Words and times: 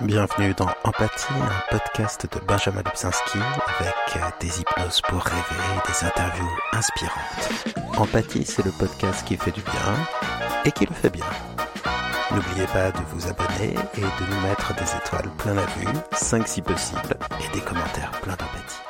Bienvenue 0.00 0.52
dans 0.54 0.70
Empathie, 0.84 1.32
un 1.32 1.76
podcast 1.76 2.26
de 2.32 2.44
Benjamin 2.46 2.82
Lubzinski 2.82 3.38
avec 3.38 4.16
euh, 4.16 4.30
des 4.40 4.60
hypnoses 4.60 5.00
pour 5.02 5.22
rêver 5.22 5.62
des 5.86 6.06
interviews 6.06 6.50
inspirantes. 6.72 7.50
Empathie, 7.98 8.44
c'est 8.44 8.64
le 8.64 8.72
podcast 8.72 9.24
qui 9.26 9.36
fait 9.36 9.52
du 9.52 9.60
bien 9.60 9.94
et 10.64 10.72
qui 10.72 10.86
le 10.86 10.94
fait 10.94 11.10
bien. 11.10 11.26
N'oubliez 12.32 12.66
pas 12.66 12.90
de 12.90 12.98
vous 13.12 13.28
abonner 13.28 13.74
et 13.94 14.00
de 14.00 14.30
nous 14.30 14.40
mettre 14.40 14.74
des 14.74 14.96
étoiles 14.96 15.30
plein 15.36 15.54
la 15.54 15.66
vue, 15.66 15.98
5 16.12 16.48
si 16.48 16.62
possible, 16.62 17.16
et 17.38 17.54
des 17.54 17.62
commentaires 17.62 18.12
plein 18.22 18.32
d'empathie. 18.32 18.80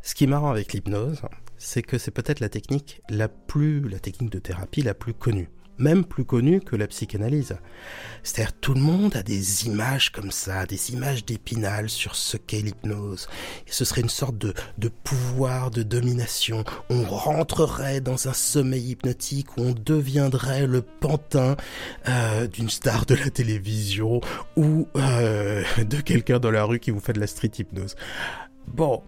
Ce 0.00 0.14
qui 0.14 0.24
est 0.24 0.28
marrant 0.28 0.50
avec 0.50 0.72
l'hypnose, 0.72 1.22
c'est 1.58 1.82
que 1.82 1.98
c'est 1.98 2.10
peut-être 2.10 2.40
la 2.40 2.48
technique 2.48 3.02
la 3.08 3.28
plus, 3.28 3.86
la 3.88 4.00
technique 4.00 4.32
de 4.32 4.38
thérapie 4.40 4.82
la 4.82 4.94
plus 4.94 5.14
connue 5.14 5.50
même 5.78 6.04
plus 6.04 6.24
connu 6.24 6.60
que 6.60 6.76
la 6.76 6.86
psychanalyse. 6.86 7.56
C'est-à-dire 8.22 8.52
tout 8.52 8.74
le 8.74 8.80
monde 8.80 9.16
a 9.16 9.22
des 9.22 9.66
images 9.66 10.10
comme 10.10 10.30
ça, 10.30 10.64
des 10.66 10.92
images 10.92 11.24
d'épinal 11.24 11.88
sur 11.88 12.14
ce 12.14 12.36
qu'est 12.36 12.60
l'hypnose. 12.60 13.28
Et 13.66 13.72
ce 13.72 13.84
serait 13.84 14.00
une 14.00 14.08
sorte 14.08 14.38
de, 14.38 14.54
de 14.78 14.88
pouvoir 14.88 15.70
de 15.70 15.82
domination. 15.82 16.64
On 16.88 17.02
rentrerait 17.02 18.00
dans 18.00 18.28
un 18.28 18.32
sommeil 18.32 18.90
hypnotique 18.90 19.56
où 19.56 19.62
on 19.62 19.72
deviendrait 19.72 20.66
le 20.66 20.82
pantin 20.82 21.56
euh, 22.08 22.46
d'une 22.46 22.70
star 22.70 23.06
de 23.06 23.14
la 23.14 23.30
télévision 23.30 24.20
ou 24.56 24.86
euh, 24.96 25.64
de 25.84 26.00
quelqu'un 26.00 26.38
dans 26.38 26.50
la 26.50 26.64
rue 26.64 26.78
qui 26.78 26.90
vous 26.90 27.00
fait 27.00 27.12
de 27.12 27.20
la 27.20 27.26
street 27.26 27.50
hypnose. 27.58 27.96
Bon, 28.68 29.02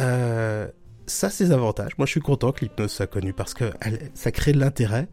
euh, 0.00 0.68
ça 1.06 1.30
c'est 1.30 1.50
avantages. 1.50 1.92
Moi 1.98 2.06
je 2.06 2.12
suis 2.12 2.20
content 2.20 2.52
que 2.52 2.60
l'hypnose 2.60 2.92
soit 2.92 3.06
connue 3.06 3.32
parce 3.32 3.54
que 3.54 3.64
ça 4.14 4.32
crée 4.32 4.52
de 4.52 4.60
l'intérêt. 4.60 5.08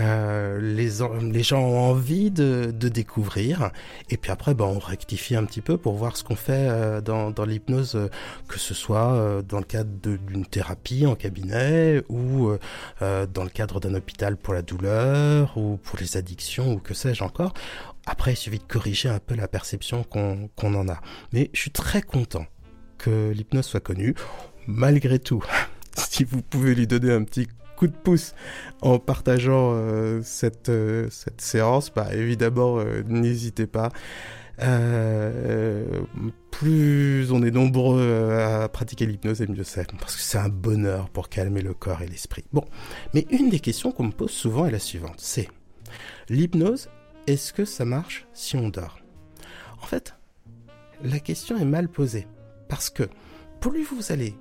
Euh, 0.00 0.60
les, 0.60 0.90
les 1.30 1.42
gens 1.42 1.60
ont 1.60 1.78
envie 1.78 2.30
de, 2.30 2.72
de, 2.74 2.88
découvrir. 2.88 3.70
Et 4.10 4.16
puis 4.16 4.32
après, 4.32 4.54
ben, 4.54 4.64
on 4.64 4.78
rectifie 4.78 5.36
un 5.36 5.44
petit 5.44 5.60
peu 5.60 5.78
pour 5.78 5.94
voir 5.94 6.16
ce 6.16 6.24
qu'on 6.24 6.34
fait 6.34 6.68
euh, 6.68 7.00
dans, 7.00 7.30
dans 7.30 7.44
l'hypnose, 7.44 7.94
euh, 7.94 8.08
que 8.48 8.58
ce 8.58 8.74
soit 8.74 9.12
euh, 9.12 9.42
dans 9.42 9.58
le 9.58 9.64
cadre 9.64 9.90
d'une 9.90 10.46
thérapie 10.46 11.06
en 11.06 11.14
cabinet 11.14 12.02
ou 12.08 12.50
dans 13.00 13.44
le 13.44 13.50
cadre 13.50 13.80
d'un 13.80 13.94
hôpital 13.94 14.36
pour 14.36 14.54
la 14.54 14.62
douleur 14.62 15.56
ou 15.56 15.76
pour 15.76 15.98
les 15.98 16.16
addictions 16.16 16.74
ou 16.74 16.78
que 16.78 16.94
sais-je 16.94 17.22
encore. 17.22 17.54
Après, 18.06 18.32
il 18.32 18.36
suffit 18.36 18.58
de 18.58 18.64
corriger 18.64 19.08
un 19.08 19.18
peu 19.18 19.34
la 19.34 19.48
perception 19.48 20.02
qu'on 20.04 20.48
qu'on 20.56 20.74
en 20.74 20.88
a. 20.88 21.00
Mais 21.32 21.50
je 21.52 21.60
suis 21.60 21.70
très 21.70 22.02
content 22.02 22.46
que 22.98 23.30
l'hypnose 23.30 23.66
soit 23.66 23.80
connue, 23.80 24.14
malgré 24.66 25.18
tout. 25.18 25.44
si 25.96 26.24
vous 26.24 26.42
pouvez 26.42 26.74
lui 26.74 26.86
donner 26.86 27.12
un 27.12 27.24
petit 27.24 27.48
coup 27.76 27.86
de 27.86 27.96
pouce 27.96 28.34
en 28.82 28.98
partageant 28.98 29.72
euh, 29.74 30.20
cette, 30.22 30.68
euh, 30.68 31.08
cette 31.10 31.40
séance, 31.40 31.92
bah, 31.94 32.14
évidemment, 32.14 32.78
euh, 32.78 33.02
n'hésitez 33.06 33.66
pas. 33.66 33.90
plus 36.50 37.32
on 37.32 37.42
est 37.42 37.50
nombreux 37.50 38.38
à 38.38 38.68
pratiquer 38.68 39.06
l'hypnose, 39.06 39.42
et 39.42 39.46
mieux 39.46 39.64
c'est, 39.64 39.90
parce 39.98 40.14
que 40.14 40.22
c'est 40.22 40.38
un 40.38 40.48
bonheur 40.48 41.10
pour 41.10 41.28
calmer 41.28 41.62
le 41.62 41.74
corps 41.74 42.02
et 42.02 42.06
l'esprit. 42.06 42.44
Bon, 42.52 42.64
mais 43.14 43.26
une 43.30 43.50
des 43.50 43.60
questions 43.60 43.90
qu'on 43.90 44.04
me 44.04 44.12
pose 44.12 44.30
souvent 44.30 44.66
est 44.66 44.70
la 44.70 44.78
suivante, 44.78 45.16
c'est 45.18 45.48
l'hypnose, 46.28 46.88
est-ce 47.26 47.52
que 47.52 47.64
ça 47.64 47.84
marche 47.84 48.26
si 48.32 48.56
on 48.56 48.68
dort? 48.68 49.00
En 49.82 49.86
fait, 49.86 50.14
la 51.02 51.18
question 51.18 51.58
est 51.58 51.64
mal 51.64 51.88
posée, 51.88 52.26
parce 52.68 52.90
que 52.90 53.08
plus 53.60 53.84
vous 53.84 54.12
allez 54.12 54.36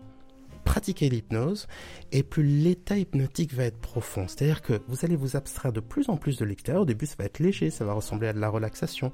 pratiquer 0.64 1.09
l'hypnose 1.09 1.67
et 2.11 2.23
plus 2.23 2.44
l'état 2.44 2.97
hypnotique 2.97 3.53
va 3.53 3.66
être 3.66 3.80
profond. 3.80 4.28
C'est-à-dire 4.28 4.61
que 4.61 4.81
vous 4.88 5.03
allez 5.03 5.16
vous 5.16 5.36
abstraire 5.36 5.73
de 5.73 5.80
plus 5.80 6.09
en 6.09 6.17
plus 6.17 6.38
de 6.38 6.45
l'extérieur. 6.45 6.83
Au 6.83 6.86
début, 6.86 7.06
ça 7.06 7.16
va 7.17 7.25
être 7.25 7.39
léger, 7.39 7.69
ça 7.69 7.86
va 7.86 7.94
ressembler 7.94 8.28
à 8.28 8.33
de 8.33 8.39
la 8.39 8.50
relaxation. 8.50 9.11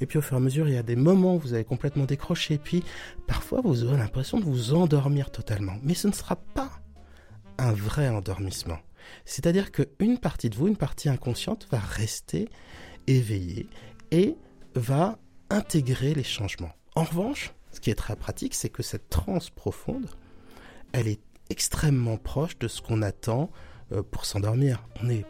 Et 0.00 0.06
puis 0.06 0.18
au 0.18 0.22
fur 0.22 0.34
et 0.34 0.36
à 0.36 0.40
mesure, 0.40 0.68
il 0.68 0.74
y 0.74 0.78
a 0.78 0.82
des 0.82 0.96
moments 0.96 1.36
où 1.36 1.38
vous 1.38 1.54
allez 1.54 1.64
complètement 1.64 2.04
décrocher. 2.04 2.58
Puis 2.58 2.84
parfois, 3.26 3.60
vous 3.62 3.84
aurez 3.84 3.96
l'impression 3.96 4.38
de 4.38 4.44
vous 4.44 4.74
endormir 4.74 5.30
totalement. 5.30 5.76
Mais 5.82 5.94
ce 5.94 6.08
ne 6.08 6.12
sera 6.12 6.36
pas 6.36 6.70
un 7.58 7.72
vrai 7.72 8.08
endormissement. 8.08 8.78
C'est-à-dire 9.24 9.72
qu'une 9.72 10.18
partie 10.18 10.50
de 10.50 10.56
vous, 10.56 10.68
une 10.68 10.76
partie 10.76 11.08
inconsciente, 11.08 11.66
va 11.70 11.78
rester 11.78 12.48
éveillée 13.06 13.68
et 14.10 14.36
va 14.74 15.18
intégrer 15.50 16.14
les 16.14 16.24
changements. 16.24 16.72
En 16.94 17.04
revanche, 17.04 17.52
ce 17.72 17.80
qui 17.80 17.90
est 17.90 17.94
très 17.94 18.16
pratique, 18.16 18.54
c'est 18.54 18.68
que 18.68 18.82
cette 18.82 19.08
transe 19.08 19.50
profonde, 19.50 20.06
elle 20.92 21.08
est 21.08 21.20
extrêmement 21.50 22.16
proche 22.16 22.58
de 22.58 22.68
ce 22.68 22.80
qu'on 22.80 23.02
attend 23.02 23.50
euh, 23.92 24.02
pour 24.02 24.24
s'endormir. 24.24 24.82
On 25.02 25.08
est 25.08 25.24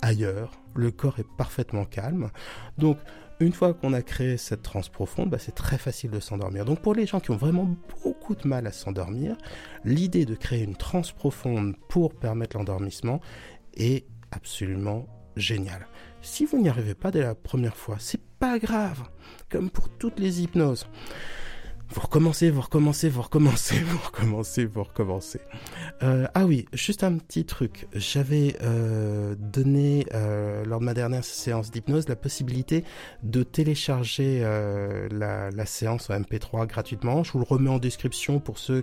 ailleurs, 0.00 0.52
le 0.74 0.90
corps 0.90 1.18
est 1.18 1.36
parfaitement 1.36 1.84
calme. 1.84 2.30
Donc, 2.78 2.98
une 3.40 3.52
fois 3.52 3.74
qu'on 3.74 3.92
a 3.92 4.02
créé 4.02 4.36
cette 4.36 4.62
transe 4.62 4.88
profonde, 4.88 5.30
bah, 5.30 5.38
c'est 5.38 5.54
très 5.54 5.78
facile 5.78 6.10
de 6.10 6.20
s'endormir. 6.20 6.64
Donc, 6.64 6.80
pour 6.80 6.94
les 6.94 7.06
gens 7.06 7.20
qui 7.20 7.30
ont 7.30 7.36
vraiment 7.36 7.68
beaucoup 8.02 8.34
de 8.34 8.46
mal 8.46 8.66
à 8.66 8.72
s'endormir, 8.72 9.36
l'idée 9.84 10.24
de 10.24 10.34
créer 10.34 10.62
une 10.62 10.76
transe 10.76 11.12
profonde 11.12 11.74
pour 11.88 12.14
permettre 12.14 12.56
l'endormissement 12.56 13.20
est 13.74 14.06
absolument 14.30 15.06
géniale. 15.36 15.86
Si 16.20 16.44
vous 16.44 16.60
n'y 16.60 16.68
arrivez 16.68 16.94
pas 16.94 17.10
dès 17.10 17.22
la 17.22 17.34
première 17.34 17.76
fois, 17.76 17.96
c'est 17.98 18.20
pas 18.38 18.58
grave, 18.58 19.02
comme 19.50 19.70
pour 19.70 19.88
toutes 19.88 20.20
les 20.20 20.42
hypnoses 20.42 20.86
vous 21.92 22.00
recommencez, 22.00 22.50
vous 22.50 22.62
recommencez, 22.62 23.08
vous 23.10 23.22
recommencez, 23.22 23.78
vous 23.86 23.98
recommencez, 23.98 24.64
vous 24.64 24.82
recommencez. 24.82 25.40
Euh, 26.02 26.26
ah 26.34 26.46
oui, 26.46 26.64
juste 26.72 27.04
un 27.04 27.18
petit 27.18 27.44
truc. 27.44 27.86
J'avais 27.94 28.56
euh, 28.62 29.34
donné 29.38 30.06
euh, 30.14 30.64
lors 30.64 30.80
de 30.80 30.86
ma 30.86 30.94
dernière 30.94 31.22
séance 31.22 31.70
d'hypnose 31.70 32.08
la 32.08 32.16
possibilité 32.16 32.84
de 33.22 33.42
télécharger 33.42 34.40
la, 35.10 35.66
séance 35.66 36.10
en 36.10 36.14
MP3 36.14 36.66
gratuitement. 36.66 37.24
Je 37.24 37.32
vous 37.32 37.38
le 37.38 37.44
remets 37.44 37.70
en 37.70 37.78
description 37.78 38.40
pour 38.40 38.58
ceux 38.58 38.82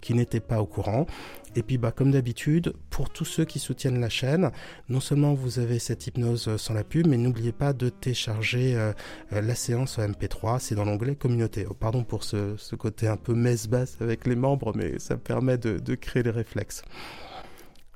qui 0.00 0.14
n'étaient 0.14 0.40
pas 0.40 0.60
au 0.60 0.66
courant. 0.66 1.06
Et 1.54 1.62
puis, 1.62 1.76
bah, 1.76 1.92
comme 1.92 2.12
d'habitude, 2.12 2.72
pour 2.88 3.10
tous 3.10 3.26
ceux 3.26 3.44
qui 3.44 3.58
soutiennent 3.58 4.00
la 4.00 4.08
chaîne, 4.08 4.50
non 4.88 5.00
seulement 5.00 5.34
vous 5.34 5.58
avez 5.58 5.78
cette 5.78 6.06
hypnose 6.06 6.56
sans 6.56 6.72
la 6.74 6.82
pub, 6.82 7.06
mais 7.06 7.18
n'oubliez 7.18 7.52
pas 7.52 7.72
de 7.72 7.88
télécharger 7.88 8.92
la 9.30 9.54
séance 9.54 9.98
en 9.98 10.08
MP3. 10.08 10.58
C'est 10.60 10.74
dans 10.74 10.84
l'onglet 10.84 11.14
communauté. 11.14 11.66
Oh, 11.68 11.74
pardon 11.74 12.04
pour 12.04 12.24
ce, 12.56 12.76
côté 12.76 13.08
un 13.08 13.16
peu 13.16 13.34
messe-basse 13.34 13.96
avec 14.00 14.26
les 14.26 14.36
membres, 14.36 14.72
mais 14.74 14.98
ça 14.98 15.16
permet 15.16 15.58
de, 15.58 15.94
créer 15.94 16.22
les 16.22 16.30
réflexes. 16.30 16.82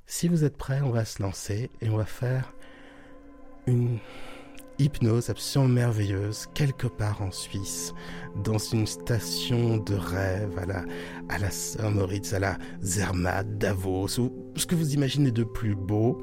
Si 0.06 0.28
vous 0.28 0.44
êtes 0.44 0.56
prêts, 0.56 0.80
on 0.82 0.91
va 0.91 1.04
se 1.04 1.22
lancer 1.22 1.70
et 1.80 1.88
on 1.88 1.97
va 1.97 2.04
faire 2.04 2.52
une 3.66 3.98
hypnose 4.78 5.30
absolument 5.30 5.72
merveilleuse 5.72 6.47
quelque 6.54 6.86
part 6.86 7.22
en 7.22 7.32
Suisse, 7.32 7.92
dans 8.44 8.58
une 8.58 8.86
station 8.86 9.78
de 9.78 9.94
rêve 9.94 10.58
à 10.58 10.66
la, 10.66 10.84
à 11.28 11.38
la 11.38 11.50
Saint-Moritz, 11.50 12.32
à 12.34 12.38
la 12.38 12.58
Zermatt, 12.82 13.58
Davos, 13.58 14.18
ou 14.18 14.32
ce 14.54 14.66
que 14.66 14.74
vous 14.74 14.94
imaginez 14.94 15.30
de 15.30 15.44
plus 15.44 15.74
beau. 15.74 16.20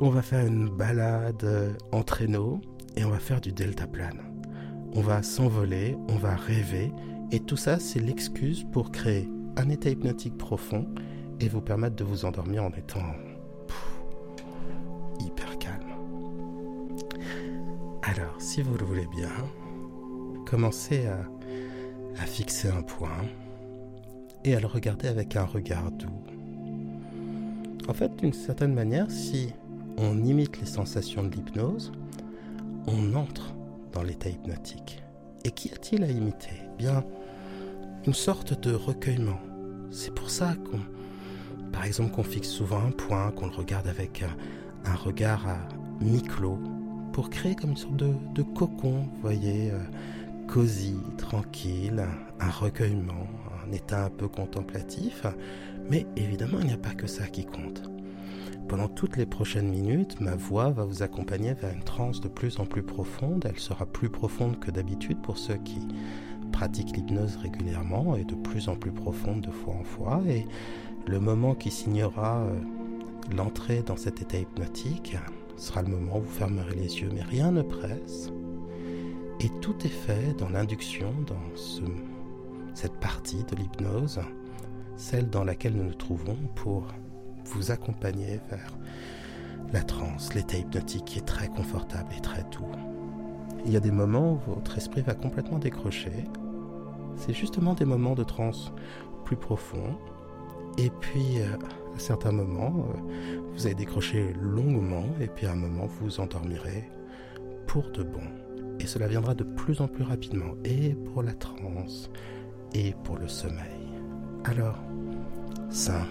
On 0.00 0.10
va 0.10 0.22
faire 0.22 0.46
une 0.46 0.68
balade 0.68 1.76
en 1.90 2.02
traîneau 2.02 2.60
et 2.94 3.04
on 3.04 3.10
va 3.10 3.18
faire 3.18 3.40
du 3.40 3.52
deltaplane. 3.52 4.20
On 4.92 5.00
va 5.00 5.22
s'envoler, 5.22 5.96
on 6.08 6.16
va 6.16 6.34
rêver, 6.34 6.92
et 7.32 7.40
tout 7.40 7.56
ça, 7.56 7.78
c'est 7.78 8.00
l'excuse 8.00 8.64
pour 8.72 8.90
créer 8.90 9.28
un 9.56 9.68
état 9.68 9.90
hypnotique 9.90 10.38
profond 10.38 10.86
et 11.40 11.48
vous 11.48 11.60
permettre 11.60 11.96
de 11.96 12.04
vous 12.04 12.24
endormir 12.24 12.64
en 12.64 12.70
étant 12.70 13.02
Alors, 18.10 18.40
si 18.40 18.62
vous 18.62 18.74
le 18.78 18.86
voulez 18.86 19.06
bien, 19.14 19.30
commencez 20.46 21.06
à, 21.06 21.28
fixer 22.24 22.68
un 22.68 22.82
point 22.82 23.20
et 24.44 24.56
à 24.56 24.60
le 24.60 24.66
regarder 24.66 25.08
avec 25.08 25.36
un 25.36 25.44
regard 25.44 25.92
doux. 25.92 26.24
En 27.86 27.92
fait, 27.92 28.16
d'une 28.16 28.32
certaine 28.32 28.72
manière, 28.72 29.10
si 29.10 29.52
on 29.98 30.24
imite 30.24 30.58
les 30.58 30.66
sensations 30.66 31.22
de 31.22 31.30
l'hypnose, 31.30 31.92
on 32.86 33.14
entre 33.14 33.54
dans 33.92 34.02
l'état 34.02 34.30
hypnotique. 34.30 35.02
Et 35.44 35.50
qu'y 35.50 35.70
a-t-il 35.72 36.02
à 36.02 36.08
imiter? 36.08 36.62
Bien, 36.78 37.04
une 38.08 38.14
sorte 38.14 38.58
de 38.66 38.72
recueillement. 38.74 39.38
C'est 39.90 40.14
pour 40.14 40.30
ça 40.30 40.54
qu'on, 40.54 40.80
par 41.72 41.84
exemple, 41.84 42.12
qu'on 42.12 42.22
fixe 42.22 42.48
souvent 42.48 42.82
un 42.82 42.90
point, 42.90 43.30
qu'on 43.32 43.48
le 43.48 43.54
regarde 43.54 43.86
avec 43.86 44.24
un, 44.86 44.94
regard 44.94 45.46
à 45.46 45.58
mi-clos, 46.00 46.58
pour 47.12 47.28
créer 47.28 47.54
comme 47.54 47.72
une 47.72 47.76
sorte 47.76 47.96
de, 47.96 48.14
de 48.34 48.40
cocon, 48.42 49.10
voyez, 49.20 49.72
euh, 49.72 49.78
cosy, 50.46 50.96
tranquille, 51.18 52.02
un 52.40 52.50
recueillement, 52.50 53.28
un 53.66 53.72
état 53.72 54.06
un 54.06 54.10
peu 54.10 54.26
contemplatif. 54.26 55.26
Mais 55.90 56.06
évidemment, 56.16 56.60
il 56.60 56.68
n'y 56.68 56.72
a 56.72 56.78
pas 56.78 56.94
que 56.94 57.06
ça 57.06 57.26
qui 57.26 57.44
compte. 57.44 57.90
Pendant 58.68 58.88
toutes 58.88 59.18
les 59.18 59.26
prochaines 59.26 59.68
minutes, 59.68 60.18
ma 60.18 60.34
voix 60.34 60.70
va 60.70 60.86
vous 60.86 61.02
accompagner 61.02 61.52
vers 61.52 61.74
une 61.74 61.84
transe 61.84 62.22
de 62.22 62.28
plus 62.28 62.58
en 62.58 62.64
plus 62.64 62.82
profonde. 62.82 63.44
Elle 63.46 63.58
sera 63.58 63.84
plus 63.84 64.08
profonde 64.08 64.58
que 64.58 64.70
d'habitude 64.70 65.20
pour 65.20 65.36
ceux 65.36 65.56
qui 65.56 65.80
pratiquent 66.58 66.96
l'hypnose 66.96 67.36
régulièrement 67.36 68.16
et 68.16 68.24
de 68.24 68.34
plus 68.34 68.68
en 68.68 68.74
plus 68.74 68.90
profonde 68.90 69.42
de 69.42 69.50
fois 69.52 69.74
en 69.74 69.84
fois. 69.84 70.20
Et 70.26 70.44
le 71.06 71.20
moment 71.20 71.54
qui 71.54 71.70
signera 71.70 72.38
euh, 72.38 72.58
l'entrée 73.32 73.84
dans 73.86 73.96
cet 73.96 74.22
état 74.22 74.38
hypnotique, 74.38 75.16
sera 75.56 75.82
le 75.82 75.88
moment 75.88 76.18
où 76.18 76.22
vous 76.22 76.28
fermerez 76.28 76.74
les 76.74 77.00
yeux, 77.00 77.10
mais 77.14 77.22
rien 77.22 77.52
ne 77.52 77.62
presse. 77.62 78.32
Et 79.38 79.50
tout 79.60 79.76
est 79.84 79.96
fait 80.06 80.36
dans 80.36 80.48
l'induction, 80.48 81.14
dans 81.28 81.56
ce, 81.56 81.82
cette 82.74 82.98
partie 82.98 83.44
de 83.44 83.54
l'hypnose, 83.54 84.18
celle 84.96 85.30
dans 85.30 85.44
laquelle 85.44 85.74
nous 85.74 85.84
nous 85.84 85.94
trouvons 85.94 86.38
pour 86.56 86.88
vous 87.44 87.70
accompagner 87.70 88.40
vers 88.50 88.76
la 89.72 89.84
transe, 89.84 90.34
l'état 90.34 90.56
hypnotique 90.56 91.04
qui 91.04 91.18
est 91.20 91.26
très 91.26 91.46
confortable 91.46 92.08
et 92.18 92.20
très 92.20 92.42
doux. 92.50 92.66
Il 93.64 93.72
y 93.72 93.76
a 93.76 93.80
des 93.80 93.92
moments 93.92 94.32
où 94.32 94.54
votre 94.54 94.76
esprit 94.76 95.02
va 95.02 95.14
complètement 95.14 95.58
décrocher. 95.60 96.24
C'est 97.18 97.34
justement 97.34 97.74
des 97.74 97.84
moments 97.84 98.14
de 98.14 98.24
transe 98.24 98.72
plus 99.24 99.36
profonds. 99.36 99.98
Et 100.78 100.90
puis, 100.90 101.40
euh, 101.40 101.56
à 101.94 101.98
certains 101.98 102.32
moments, 102.32 102.86
euh, 102.94 103.40
vous 103.52 103.66
allez 103.66 103.74
décrocher 103.74 104.32
longuement, 104.40 105.04
et 105.20 105.26
puis 105.26 105.46
à 105.46 105.52
un 105.52 105.56
moment, 105.56 105.86
vous 105.86 106.06
vous 106.06 106.20
endormirez 106.20 106.88
pour 107.66 107.90
de 107.90 108.02
bon. 108.04 108.22
Et 108.78 108.86
cela 108.86 109.08
viendra 109.08 109.34
de 109.34 109.42
plus 109.44 109.80
en 109.80 109.88
plus 109.88 110.04
rapidement, 110.04 110.54
et 110.64 110.94
pour 110.94 111.22
la 111.22 111.34
transe, 111.34 112.10
et 112.72 112.94
pour 113.02 113.18
le 113.18 113.26
sommeil. 113.26 113.88
Alors, 114.44 114.78
5. 115.70 116.06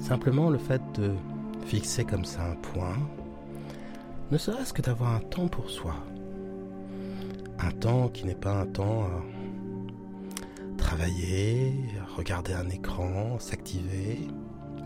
Simplement 0.00 0.48
le 0.48 0.58
fait 0.58 0.80
de 0.94 1.12
fixer 1.66 2.04
comme 2.04 2.24
ça 2.24 2.42
un 2.42 2.56
point, 2.56 2.96
ne 4.30 4.38
serait-ce 4.38 4.72
que 4.72 4.80
d'avoir 4.80 5.14
un 5.14 5.20
temps 5.20 5.48
pour 5.48 5.68
soi. 5.68 5.94
Un 7.58 7.70
temps 7.70 8.08
qui 8.08 8.24
n'est 8.24 8.34
pas 8.34 8.52
un 8.52 8.66
temps 8.66 9.02
à 9.02 9.22
travailler, 10.76 11.74
regarder 12.16 12.52
un 12.52 12.68
écran, 12.70 13.38
s'activer, 13.38 14.28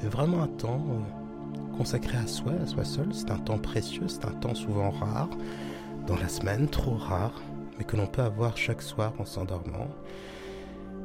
mais 0.03 0.09
vraiment 0.09 0.43
un 0.43 0.49
temps 0.49 0.85
euh, 0.91 1.77
consacré 1.77 2.19
à 2.19 2.27
soi, 2.27 2.53
à 2.63 2.67
soi 2.67 2.85
seul. 2.85 3.09
C'est 3.13 3.31
un 3.31 3.39
temps 3.39 3.59
précieux, 3.59 4.09
c'est 4.09 4.25
un 4.25 4.33
temps 4.33 4.55
souvent 4.55 4.91
rare, 4.91 5.31
dans 6.07 6.17
la 6.17 6.29
semaine, 6.29 6.69
trop 6.69 6.97
rare, 6.97 7.43
mais 7.79 7.85
que 7.85 7.97
l'on 7.97 8.07
peut 8.07 8.23
avoir 8.23 8.57
chaque 8.57 8.83
soir 8.83 9.13
en 9.19 9.25
s'endormant. 9.25 9.89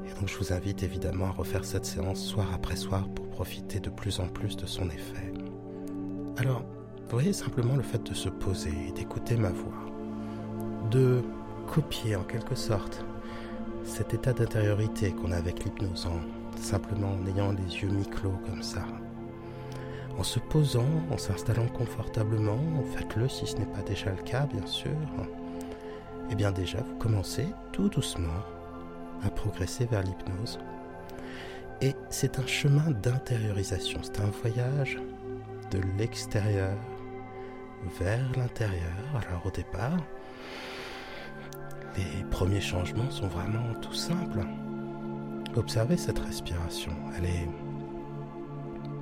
Et 0.06 0.20
donc 0.20 0.30
je 0.30 0.38
vous 0.38 0.54
invite 0.54 0.84
évidemment 0.84 1.28
à 1.28 1.32
refaire 1.32 1.66
cette 1.66 1.86
séance 1.86 2.24
soir 2.24 2.48
après 2.54 2.76
soir 2.76 3.08
pour 3.10 3.28
profiter 3.28 3.80
de 3.80 3.90
plus 3.90 4.20
en 4.20 4.28
plus 4.28 4.56
de 4.56 4.66
son 4.66 4.90
effet. 4.90 5.34
Alors, 6.38 6.64
voyez 7.10 7.34
simplement 7.34 7.76
le 7.76 7.84
fait 7.84 8.04
de 8.04 8.14
se 8.14 8.30
poser 8.30 8.92
d'écouter 8.96 9.38
ma 9.38 9.50
voix, 9.50 9.86
de 10.92 11.24
copier 11.68 12.16
en 12.16 12.24
quelque 12.24 12.56
sorte 12.56 13.06
cet 13.84 14.14
état 14.14 14.34
d'intériorité 14.34 15.12
qu'on 15.12 15.32
a 15.32 15.38
avec 15.38 15.64
l'hypnose, 15.64 16.08
simplement 16.60 17.14
en 17.14 17.28
ayant 17.28 17.52
les 17.52 17.82
yeux 17.82 17.90
mi-clos 17.90 18.40
comme 18.46 18.64
ça. 18.64 18.84
En 20.18 20.24
se 20.24 20.40
posant, 20.40 20.90
en 21.12 21.18
s'installant 21.18 21.68
confortablement, 21.68 22.60
faites-le 22.96 23.30
si 23.30 23.46
ce 23.46 23.58
n'est 23.58 23.66
pas 23.66 23.84
déjà 23.84 24.10
le 24.10 24.24
cas, 24.24 24.48
bien 24.48 24.66
sûr. 24.66 24.92
Et 24.92 26.32
eh 26.32 26.36
bien 26.36 26.52
déjà, 26.52 26.80
vous 26.80 26.96
commencez 26.98 27.48
tout 27.72 27.88
doucement 27.88 28.42
à 29.24 29.30
progresser 29.30 29.86
vers 29.86 30.02
l'hypnose. 30.02 30.60
Et 31.82 31.94
c'est 32.10 32.40
un 32.40 32.48
chemin 32.48 32.90
d'intériorisation, 32.90 34.00
c'est 34.02 34.20
un 34.20 34.32
voyage 34.42 34.98
de 35.72 35.80
l'extérieur 35.98 36.76
vers 38.00 38.26
l'intérieur. 38.36 38.98
Alors 39.14 39.46
au 39.46 39.52
départ, 39.52 39.98
les 41.98 42.24
premiers 42.26 42.62
changements 42.62 43.10
sont 43.10 43.28
vraiment 43.28 43.74
tout 43.82 43.94
simples. 43.94 44.46
Observez 45.56 45.98
cette 45.98 46.20
respiration. 46.20 46.96
Elle 47.16 47.26
est 47.26 47.50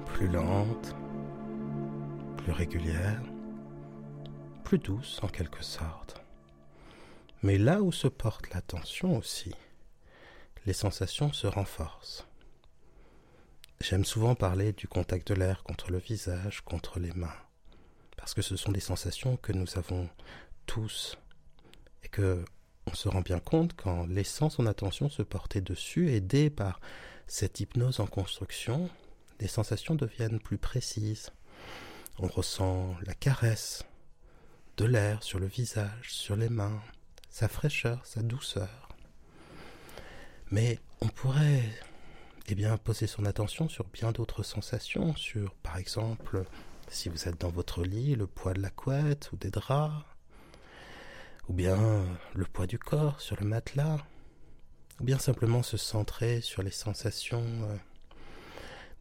plus 0.06 0.28
lente, 0.28 0.96
plus 2.38 2.54
régulière, 2.54 3.22
plus 4.64 4.78
douce 4.78 5.20
en 5.22 5.28
quelque 5.28 5.64
sorte. 5.64 6.22
Mais 7.44 7.58
là 7.58 7.82
où 7.82 7.92
se 7.92 8.08
porte 8.08 8.54
l'attention 8.54 9.18
aussi, 9.18 9.54
les 10.66 10.74
sensations 10.74 11.34
se 11.34 11.48
renforcent. 11.48 12.26
J'aime 13.82 14.06
souvent 14.06 14.36
parler 14.36 14.72
du 14.72 14.88
contact 14.88 15.28
de 15.28 15.34
l'air 15.36 15.64
contre 15.64 15.92
le 15.92 15.98
visage, 15.98 16.62
contre 16.62 17.00
les 17.00 17.12
mains, 17.12 17.36
parce 18.16 18.34
que 18.34 18.42
ce 18.42 18.56
sont 18.56 18.72
des 18.72 18.80
sensations 18.80 19.36
que 19.38 19.52
nous 19.52 19.78
avons 19.78 20.10
tous 20.66 21.18
et 22.04 22.08
que 22.08 22.46
on 22.88 22.94
se 22.94 23.08
rend 23.10 23.22
bien 23.22 23.40
compte 23.40 23.76
qu'en 23.76 24.06
laissant 24.06 24.50
son 24.50 24.68
attention 24.68 25.10
se 25.10 25.22
porter 25.22 25.62
dessus, 25.62 26.12
aidé 26.12 26.50
par 26.50 26.80
cette 27.28 27.60
hypnose 27.60 28.00
en 28.00 28.08
construction, 28.08 28.90
les 29.40 29.48
sensations 29.48 29.96
deviennent 29.96 30.40
plus 30.40 30.58
précises. 30.58 31.32
On 32.20 32.28
ressent 32.28 32.96
la 33.06 33.14
caresse 33.14 33.84
de 34.78 34.86
l'air 34.86 35.24
sur 35.24 35.40
le 35.40 35.48
visage, 35.48 36.14
sur 36.14 36.36
les 36.36 36.50
mains, 36.50 36.82
sa 37.30 37.48
fraîcheur, 37.48 38.06
sa 38.06 38.22
douceur. 38.22 38.90
Mais 40.52 40.80
on 41.02 41.08
pourrait 41.08 41.64
eh 42.48 42.56
bien, 42.56 42.78
poser 42.78 43.08
son 43.08 43.26
attention 43.26 43.68
sur 43.68 43.86
bien 43.86 44.12
d'autres 44.12 44.44
sensations, 44.44 45.16
sur, 45.16 45.56
par 45.56 45.78
exemple, 45.78 46.46
si 46.88 47.10
vous 47.10 47.28
êtes 47.28 47.42
dans 47.42 47.50
votre 47.50 47.84
lit, 47.84 48.16
le 48.16 48.28
poids 48.28 48.54
de 48.54 48.62
la 48.62 48.70
couette 48.70 49.32
ou 49.32 49.38
des 49.38 49.50
draps, 49.50 50.06
ou 51.48 51.54
bien 51.54 52.06
le 52.34 52.46
poids 52.46 52.68
du 52.68 52.80
corps 52.80 53.22
sur 53.22 53.40
le 53.40 53.46
matelas, 53.46 54.00
ou 55.00 55.04
bien 55.04 55.20
simplement 55.20 55.64
se 55.64 55.78
centrer 55.78 56.42
sur 56.42 56.64
les 56.64 56.72
sensations 56.72 57.46
euh, 57.46 57.76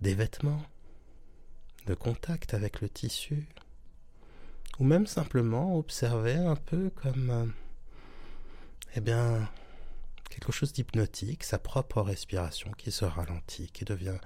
des 0.00 0.14
vêtements, 0.14 0.62
de 1.86 1.94
contact 1.94 2.54
avec 2.54 2.80
le 2.80 2.88
tissu, 2.88 3.46
ou 4.78 4.84
même 4.84 5.06
simplement 5.06 5.78
observer 5.78 6.34
un 6.34 6.56
peu 6.56 6.90
comme, 6.90 7.30
euh, 7.30 7.46
eh 8.96 9.00
bien, 9.00 9.48
quelque 10.30 10.52
chose 10.52 10.72
d'hypnotique, 10.72 11.44
sa 11.44 11.58
propre 11.58 12.00
respiration 12.00 12.72
qui 12.72 12.90
se 12.90 13.04
ralentit, 13.04 13.68
qui 13.68 13.84
devient 13.84 14.18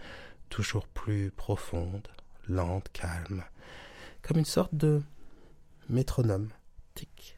toujours 0.48 0.88
plus 0.88 1.30
profonde, 1.30 2.08
lente, 2.46 2.88
calme, 2.92 3.44
comme 4.22 4.38
une 4.38 4.44
sorte 4.44 4.74
de 4.74 5.02
métronome. 5.88 6.48
Tic, 6.94 7.37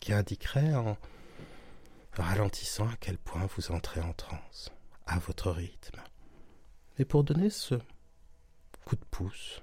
qui 0.00 0.12
indiquerait 0.12 0.74
en 0.74 0.96
ralentissant 2.14 2.88
à 2.88 2.96
quel 3.00 3.18
point 3.18 3.46
vous 3.56 3.70
entrez 3.70 4.00
en 4.00 4.12
transe, 4.12 4.70
à 5.06 5.18
votre 5.18 5.50
rythme. 5.50 6.00
Et 6.98 7.04
pour 7.04 7.24
donner 7.24 7.50
ce 7.50 7.76
coup 8.84 8.96
de 8.96 9.04
pouce, 9.10 9.62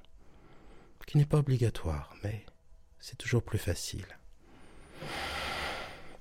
qui 1.07 1.17
n'est 1.17 1.25
pas 1.25 1.39
obligatoire, 1.39 2.13
mais 2.23 2.45
c'est 2.99 3.17
toujours 3.17 3.41
plus 3.41 3.57
facile. 3.57 4.05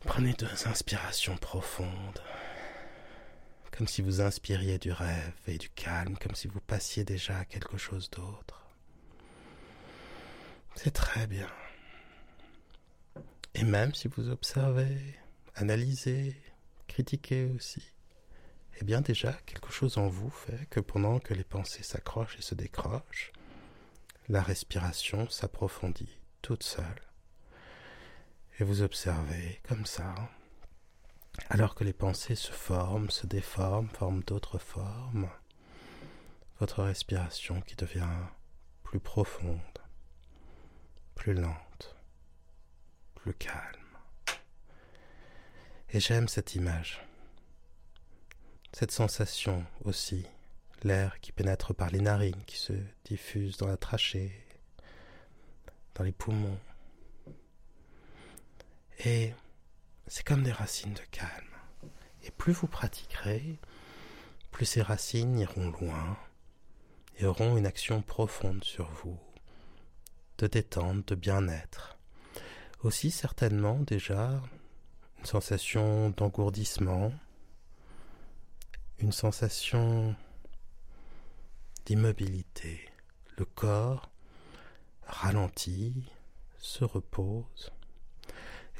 Prenez 0.05 0.33
deux 0.35 0.69
inspirations 0.69 1.37
profondes, 1.37 2.23
comme 3.73 3.89
si 3.89 4.01
vous 4.01 4.21
inspiriez 4.21 4.79
du 4.79 4.93
rêve 4.93 5.35
et 5.49 5.59
du 5.59 5.69
calme, 5.71 6.17
comme 6.19 6.37
si 6.37 6.47
vous 6.47 6.61
passiez 6.61 7.05
déjà 7.05 7.39
à 7.39 7.45
quelque 7.45 7.77
chose 7.77 8.09
d'autre. 8.11 8.65
C'est 10.77 10.93
très 10.93 11.27
bien. 11.27 11.49
Et 13.59 13.65
même 13.65 13.95
si 13.95 14.07
vous 14.07 14.29
observez, 14.29 15.17
analysez, 15.55 16.37
critiquez 16.89 17.47
aussi, 17.47 17.83
eh 18.79 18.85
bien 18.85 19.01
déjà 19.01 19.33
quelque 19.47 19.73
chose 19.73 19.97
en 19.97 20.09
vous 20.09 20.29
fait 20.29 20.67
que 20.69 20.79
pendant 20.79 21.21
que 21.21 21.33
les 21.33 21.43
pensées 21.43 21.83
s'accrochent 21.83 22.37
et 22.39 22.43
se 22.43 22.55
décrochent, 22.55 23.33
la 24.29 24.43
respiration 24.43 25.27
s'approfondit 25.31 26.19
toute 26.43 26.65
seule. 26.65 27.01
Et 28.61 28.65
vous 28.65 28.83
observez 28.83 29.63
comme 29.67 29.87
ça, 29.87 30.15
alors 31.49 31.75
que 31.75 31.85
les 31.85 31.95
pensées 31.95 32.35
se 32.35 32.53
forment, 32.53 33.09
se 33.09 33.27
déforment, 33.27 33.89
forment 33.89 34.23
d'autres 34.25 34.59
formes, 34.59 35.31
votre 36.61 36.83
respiration 36.83 37.63
qui 37.63 37.75
devient 37.75 38.05
plus 38.83 39.01
profonde, 39.01 39.79
plus 41.15 41.33
lente, 41.33 41.66
calme. 43.33 43.63
Et 45.91 46.01
j'aime 46.01 46.29
cette 46.29 46.55
image, 46.55 47.05
cette 48.73 48.91
sensation 48.91 49.65
aussi, 49.85 50.27
l'air 50.83 51.21
qui 51.21 51.33
pénètre 51.33 51.75
par 51.75 51.91
les 51.91 52.01
narines, 52.01 52.45
qui 52.47 52.57
se 52.57 52.73
diffuse 53.05 53.57
dans 53.57 53.69
la 53.69 53.77
trachée, 53.77 54.33
dans 55.95 56.05
les 56.05 56.13
poumons, 56.13 56.59
et 59.05 59.35
c'est 60.07 60.25
comme 60.25 60.43
des 60.43 60.53
racines 60.53 60.95
de 60.95 61.03
calme. 61.11 61.31
Et 62.25 62.31
plus 62.31 62.53
vous 62.53 62.67
pratiquerez, 62.67 63.59
plus 64.51 64.67
ces 64.67 64.83
racines 64.83 65.39
iront 65.39 65.71
loin 65.71 66.19
et 67.19 67.27
auront 67.27 67.57
une 67.57 67.67
action 67.67 68.03
profonde 68.03 68.65
sur 68.65 68.91
vous, 68.91 69.19
de 70.39 70.47
détente, 70.47 71.09
de 71.09 71.15
bien-être. 71.15 71.96
Aussi 72.83 73.11
certainement 73.11 73.81
déjà 73.81 74.43
une 75.19 75.25
sensation 75.25 76.11
d'engourdissement, 76.11 77.13
une 78.99 79.13
sensation 79.13 80.15
d'immobilité. 81.85 82.89
Le 83.39 83.45
corps 83.45 84.11
ralentit, 85.07 86.11
se 86.59 86.85
repose, 86.85 87.71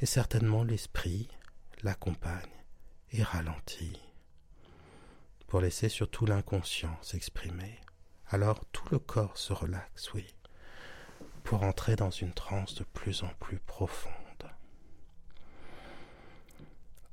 et 0.01 0.05
certainement 0.05 0.63
l'esprit 0.63 1.29
l'accompagne 1.83 2.63
et 3.11 3.23
ralentit, 3.23 3.99
pour 5.47 5.61
laisser 5.61 5.89
surtout 5.89 6.25
l'inconscient 6.25 6.97
s'exprimer. 7.01 7.79
Alors 8.27 8.65
tout 8.73 8.87
le 8.91 8.99
corps 8.99 9.37
se 9.37 9.53
relaxe, 9.53 10.13
oui, 10.13 10.25
pour 11.47 11.63
entrer 11.63 11.95
dans 11.95 12.09
une 12.09 12.33
transe 12.33 12.75
de 12.75 12.83
plus 12.83 13.23
en 13.23 13.29
plus 13.39 13.57
profonde. 13.59 14.13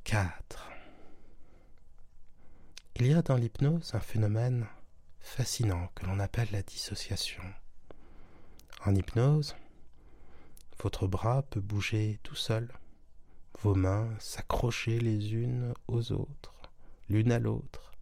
4. 0.03 0.73
Il 2.97 3.07
y 3.07 3.15
a 3.15 3.23
dans 3.23 3.37
l'hypnose 3.37 3.95
un 3.95 4.01
phénomène 4.01 4.67
fascinant 5.21 5.87
que 5.95 6.07
l'on 6.07 6.19
appelle 6.19 6.49
la 6.51 6.65
dissociation. 6.65 7.45
En 8.85 8.97
hypnose, 8.97 9.55
votre 10.83 11.07
bras 11.07 11.43
peut 11.43 11.61
bouger 11.61 12.19
tout 12.25 12.35
seul, 12.35 12.73
vos 13.63 13.77
mains 13.77 14.11
s'accrocher 14.19 14.99
les 14.99 15.33
unes 15.33 15.75
aux 15.87 16.11
autres, 16.11 16.73
l'une 17.09 17.31
à 17.31 17.39
l'autre, 17.39 17.93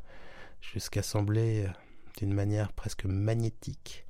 jusqu'à 0.63 1.03
sembler 1.03 1.71
d'une 2.17 2.33
manière 2.33 2.73
presque 2.73 3.05
magnétique 3.05 4.07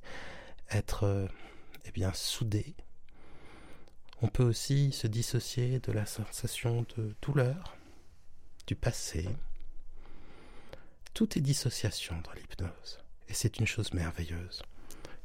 être 0.69 1.27
eh 1.85 1.91
bien 1.91 2.13
soudées. 2.13 2.75
On 4.21 4.27
peut 4.27 4.43
aussi 4.43 4.91
se 4.91 5.07
dissocier 5.07 5.79
de 5.79 5.91
la 5.91 6.05
sensation 6.05 6.85
de 6.95 7.15
douleur, 7.21 7.75
du 8.67 8.75
passé. 8.75 9.27
Tout 11.13 11.37
est 11.37 11.41
dissociation 11.41 12.15
dans 12.21 12.31
l'hypnose, 12.31 12.99
et 13.27 13.33
c'est 13.33 13.59
une 13.59 13.67
chose 13.67 13.93
merveilleuse. 13.93 14.63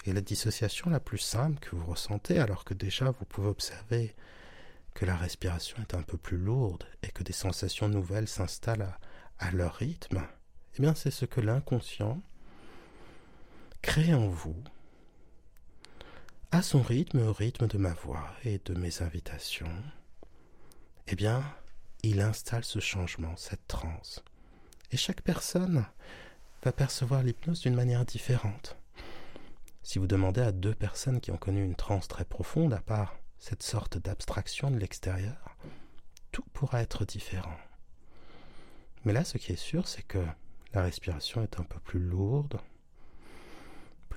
Et 0.05 0.12
la 0.12 0.21
dissociation 0.21 0.91
la 0.91 1.00
plus 1.00 1.19
simple 1.19 1.59
que 1.61 1.77
vous 1.77 1.87
ressentez, 1.87 2.38
alors 2.38 2.65
que 2.65 2.75
déjà 2.75 3.11
vous 3.11 3.25
pouvez 3.25 3.49
observer 3.49 4.15
que 4.95 5.05
la 5.05 5.17
respiration 5.17 5.77
est 5.81 5.95
un 5.95 6.03
peu 6.03 6.17
plus 6.17 6.38
lourde 6.38 6.85
et 7.03 7.09
que 7.09 7.23
des 7.23 7.33
sensations 7.33 7.88
nouvelles 7.88 8.27
s'installent 8.27 8.97
à, 9.38 9.50
leur 9.53 9.75
rythme, 9.75 10.27
eh 10.77 10.83
bien 10.83 10.95
c'est 10.95 11.11
ce 11.11 11.25
que 11.25 11.41
l'inconscient 11.41 12.21
crée 13.81 14.12
en 14.12 14.29
vous 14.29 14.57
à 16.50 16.62
son 16.62 16.81
rythme, 16.81 17.21
au 17.21 17.33
rythme 17.33 17.67
de 17.67 17.76
ma 17.76 17.93
voix 17.93 18.26
et 18.45 18.59
de 18.64 18.75
mes 18.75 19.02
invitations. 19.02 19.71
Eh 21.07 21.14
bien, 21.14 21.43
il 22.02 22.21
installe 22.21 22.64
ce 22.64 22.81
changement, 22.81 23.37
cette 23.37 23.67
transe. 23.67 24.25
Et 24.90 24.97
chaque 24.97 25.21
personne 25.21 25.85
va 26.62 26.73
percevoir 26.73 27.23
l'hypnose 27.23 27.61
d'une 27.61 27.75
manière 27.75 28.05
différente. 28.07 28.78
Si 29.83 29.99
vous 29.99 30.07
demandez 30.07 30.40
à 30.40 30.52
deux 30.52 30.75
personnes 30.75 31.21
qui 31.21 31.31
ont 31.31 31.37
connu 31.37 31.62
une 31.62 31.75
transe 31.75 32.09
très 32.09 32.25
profonde, 32.25 32.73
à 32.73 32.81
part 32.81 33.17
cette 33.38 33.62
sorte 33.62 33.99
d'abstraction 33.99 34.71
de 34.71 34.78
l'extérieur, 34.78 35.57
tout 36.33 36.45
pourra 36.55 36.81
être 36.81 37.05
différent. 37.05 37.57
Mais 39.05 39.12
là, 39.12 39.25
ce 39.25 39.38
qui 39.38 39.52
est 39.52 39.57
sûr, 39.57 39.87
c'est 39.87 40.02
que 40.02 40.25
la 40.73 40.83
respiration 40.83 41.43
est 41.43 41.61
un 41.61 41.64
peu 41.64 41.78
plus 41.81 42.00
lourde, 42.00 42.59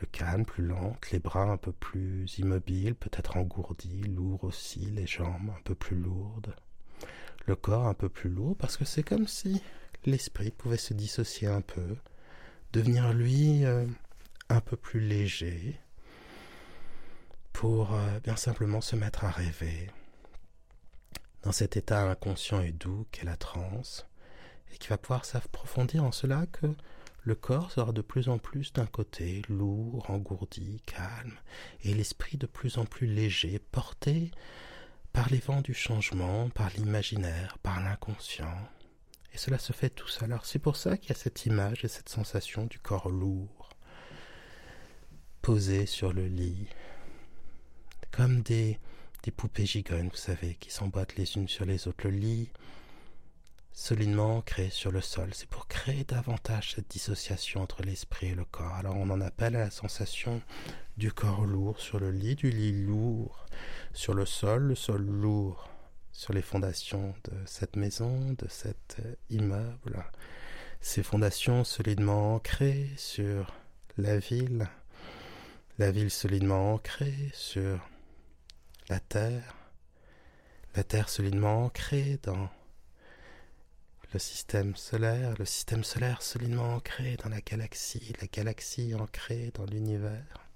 plus 0.01 0.07
calme, 0.07 0.45
plus 0.45 0.65
lente, 0.65 1.11
les 1.11 1.19
bras 1.19 1.43
un 1.43 1.57
peu 1.57 1.71
plus 1.71 2.25
immobiles, 2.39 2.95
peut-être 2.95 3.37
engourdis, 3.37 4.01
lourds 4.01 4.43
aussi, 4.43 4.79
les 4.79 5.05
jambes 5.05 5.51
un 5.55 5.61
peu 5.63 5.75
plus 5.75 5.95
lourdes, 5.95 6.55
le 7.45 7.55
corps 7.55 7.85
un 7.85 7.93
peu 7.93 8.09
plus 8.09 8.31
lourd, 8.31 8.55
parce 8.57 8.77
que 8.77 8.85
c'est 8.85 9.03
comme 9.03 9.27
si 9.27 9.61
l'esprit 10.05 10.49
pouvait 10.49 10.77
se 10.77 10.95
dissocier 10.95 11.47
un 11.47 11.61
peu, 11.61 11.97
devenir 12.73 13.13
lui 13.13 13.63
euh, 13.63 13.85
un 14.49 14.59
peu 14.59 14.75
plus 14.75 15.01
léger 15.01 15.79
pour 17.53 17.93
euh, 17.93 18.19
bien 18.21 18.37
simplement 18.37 18.81
se 18.81 18.95
mettre 18.95 19.23
à 19.25 19.29
rêver. 19.29 19.91
Dans 21.43 21.51
cet 21.51 21.77
état 21.77 22.09
inconscient 22.09 22.61
et 22.61 22.71
doux 22.71 23.05
qu'est 23.11 23.25
la 23.25 23.37
transe 23.37 24.07
et 24.73 24.77
qui 24.79 24.87
va 24.87 24.97
pouvoir 24.97 25.25
s'approfondir 25.25 26.03
en 26.03 26.11
cela 26.11 26.47
que 26.47 26.65
le 27.23 27.35
corps 27.35 27.71
sera 27.71 27.91
de 27.91 28.01
plus 28.01 28.29
en 28.29 28.39
plus 28.39 28.73
d'un 28.73 28.87
côté 28.87 29.43
lourd, 29.47 30.09
engourdi, 30.09 30.81
calme, 30.85 31.37
et 31.83 31.93
l'esprit 31.93 32.37
de 32.37 32.47
plus 32.47 32.77
en 32.77 32.85
plus 32.85 33.05
léger, 33.05 33.59
porté 33.59 34.31
par 35.13 35.29
les 35.29 35.39
vents 35.39 35.61
du 35.61 35.73
changement, 35.73 36.49
par 36.49 36.69
l'imaginaire, 36.71 37.57
par 37.59 37.81
l'inconscient. 37.81 38.57
Et 39.33 39.37
cela 39.37 39.59
se 39.59 39.71
fait 39.71 39.89
tout 39.89 40.07
seul. 40.07 40.31
Alors 40.31 40.45
c'est 40.45 40.59
pour 40.59 40.75
ça 40.75 40.97
qu'il 40.97 41.09
y 41.09 41.13
a 41.13 41.15
cette 41.15 41.45
image 41.45 41.85
et 41.85 41.87
cette 41.87 42.09
sensation 42.09 42.65
du 42.65 42.79
corps 42.79 43.09
lourd, 43.09 43.69
posés 45.41 45.85
sur 45.85 46.13
le 46.13 46.25
lit, 46.25 46.67
comme 48.11 48.41
des, 48.41 48.79
des 49.23 49.31
poupées 49.31 49.65
gigognes, 49.65 50.09
vous 50.09 50.15
savez, 50.15 50.55
qui 50.55 50.71
s'emboîtent 50.71 51.15
les 51.17 51.37
unes 51.37 51.47
sur 51.47 51.65
les 51.65 51.87
autres. 51.87 52.07
Le 52.07 52.11
lit, 52.11 52.49
solidement 53.73 54.37
ancré 54.37 54.69
sur 54.69 54.91
le 54.91 55.01
sol, 55.01 55.29
c'est 55.33 55.49
pour 55.49 55.67
créer 55.67 56.03
davantage 56.03 56.73
cette 56.75 56.89
dissociation 56.89 57.61
entre 57.61 57.83
l'esprit 57.83 58.27
et 58.27 58.35
le 58.35 58.45
corps. 58.45 58.73
Alors 58.75 58.97
on 58.97 59.09
en 59.09 59.21
appelle 59.21 59.55
à 59.55 59.65
la 59.65 59.71
sensation 59.71 60.41
du 60.97 61.11
corps 61.11 61.45
lourd 61.45 61.79
sur 61.79 61.99
le 61.99 62.11
lit, 62.11 62.35
du 62.35 62.49
lit 62.49 62.85
lourd 62.85 63.45
sur 63.93 64.13
le 64.13 64.25
sol, 64.25 64.63
le 64.63 64.75
sol 64.75 65.05
lourd 65.05 65.69
sur 66.11 66.33
les 66.33 66.41
fondations 66.41 67.13
de 67.23 67.33
cette 67.45 67.75
maison, 67.75 68.35
de 68.37 68.47
cet 68.49 68.97
immeuble. 69.29 70.03
Ces 70.81 71.03
fondations 71.03 71.63
solidement 71.63 72.35
ancrées 72.35 72.89
sur 72.97 73.53
la 73.97 74.17
ville, 74.17 74.67
la 75.77 75.91
ville 75.91 76.11
solidement 76.11 76.73
ancrée 76.73 77.31
sur 77.33 77.79
la 78.89 78.99
terre, 78.99 79.55
la 80.75 80.83
terre 80.83 81.09
solidement 81.09 81.65
ancrée 81.65 82.19
dans 82.23 82.49
le 84.13 84.19
système 84.19 84.75
solaire, 84.75 85.35
le 85.39 85.45
système 85.45 85.83
solaire 85.83 86.21
solidement 86.21 86.75
ancré 86.75 87.15
dans 87.23 87.29
la 87.29 87.39
galaxie, 87.39 88.13
la 88.19 88.27
galaxie 88.27 88.93
ancrée 88.93 89.51
dans 89.53 89.65
l'univers, 89.65 90.49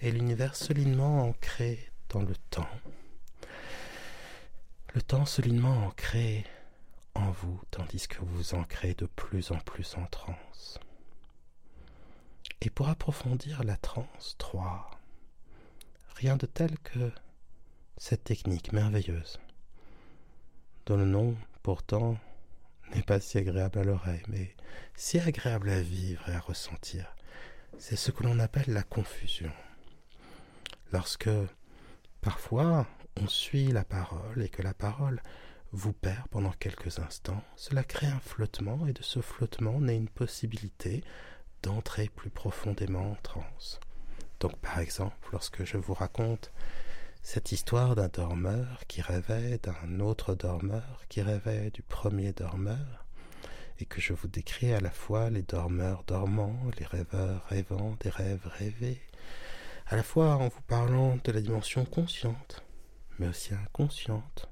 et 0.00 0.10
l'univers 0.10 0.56
solidement 0.56 1.22
ancré 1.28 1.90
dans 2.08 2.22
le 2.22 2.34
temps. 2.50 2.68
Le 4.94 5.02
temps 5.02 5.26
solidement 5.26 5.86
ancré 5.86 6.46
en 7.14 7.30
vous, 7.30 7.60
tandis 7.70 8.08
que 8.08 8.22
vous 8.22 8.54
ancrez 8.54 8.94
de 8.94 9.06
plus 9.06 9.50
en 9.50 9.58
plus 9.58 9.94
en 9.96 10.06
transe. 10.06 10.80
Et 12.62 12.70
pour 12.70 12.88
approfondir 12.88 13.64
la 13.64 13.76
transe 13.76 14.34
3, 14.38 14.90
rien 16.14 16.36
de 16.36 16.46
tel 16.46 16.78
que 16.78 17.12
cette 17.98 18.24
technique 18.24 18.72
merveilleuse, 18.72 19.38
dont 20.86 20.96
le 20.96 21.04
nom 21.04 21.36
pourtant 21.62 22.16
n'est 22.94 23.02
pas 23.02 23.20
si 23.20 23.38
agréable 23.38 23.78
à 23.78 23.84
l'oreille, 23.84 24.22
mais 24.28 24.54
si 24.94 25.18
agréable 25.18 25.70
à 25.70 25.80
vivre 25.80 26.28
et 26.28 26.34
à 26.34 26.40
ressentir. 26.40 27.14
C'est 27.78 27.96
ce 27.96 28.10
que 28.10 28.22
l'on 28.22 28.38
appelle 28.38 28.72
la 28.72 28.82
confusion. 28.82 29.52
Lorsque 30.92 31.30
parfois 32.20 32.86
on 33.20 33.28
suit 33.28 33.72
la 33.72 33.84
parole 33.84 34.42
et 34.42 34.48
que 34.48 34.62
la 34.62 34.74
parole 34.74 35.22
vous 35.72 35.92
perd 35.92 36.26
pendant 36.28 36.52
quelques 36.52 36.98
instants, 36.98 37.42
cela 37.56 37.82
crée 37.82 38.06
un 38.06 38.20
flottement 38.20 38.86
et 38.86 38.92
de 38.92 39.02
ce 39.02 39.20
flottement 39.20 39.80
naît 39.80 39.96
une 39.96 40.08
possibilité 40.08 41.02
d'entrer 41.62 42.08
plus 42.08 42.30
profondément 42.30 43.10
en 43.10 43.16
transe. 43.16 43.80
Donc 44.40 44.56
par 44.58 44.78
exemple, 44.78 45.16
lorsque 45.32 45.64
je 45.64 45.76
vous 45.76 45.94
raconte 45.94 46.52
cette 47.28 47.50
histoire 47.50 47.96
d'un 47.96 48.06
dormeur 48.06 48.86
qui 48.86 49.02
rêvait 49.02 49.58
d'un 49.60 49.98
autre 49.98 50.36
dormeur 50.36 51.02
qui 51.08 51.22
rêvait 51.22 51.72
du 51.72 51.82
premier 51.82 52.32
dormeur, 52.32 53.04
et 53.80 53.84
que 53.84 54.00
je 54.00 54.12
vous 54.12 54.28
décris 54.28 54.72
à 54.72 54.78
la 54.78 54.92
fois 54.92 55.28
les 55.28 55.42
dormeurs 55.42 56.04
dormants, 56.06 56.56
les 56.78 56.86
rêveurs 56.86 57.44
rêvant 57.48 57.96
des 57.98 58.10
rêves 58.10 58.46
rêvés, 58.46 59.02
à 59.88 59.96
la 59.96 60.04
fois 60.04 60.36
en 60.36 60.46
vous 60.46 60.62
parlant 60.68 61.18
de 61.24 61.32
la 61.32 61.40
dimension 61.40 61.84
consciente, 61.84 62.62
mais 63.18 63.26
aussi 63.26 63.54
inconsciente, 63.54 64.48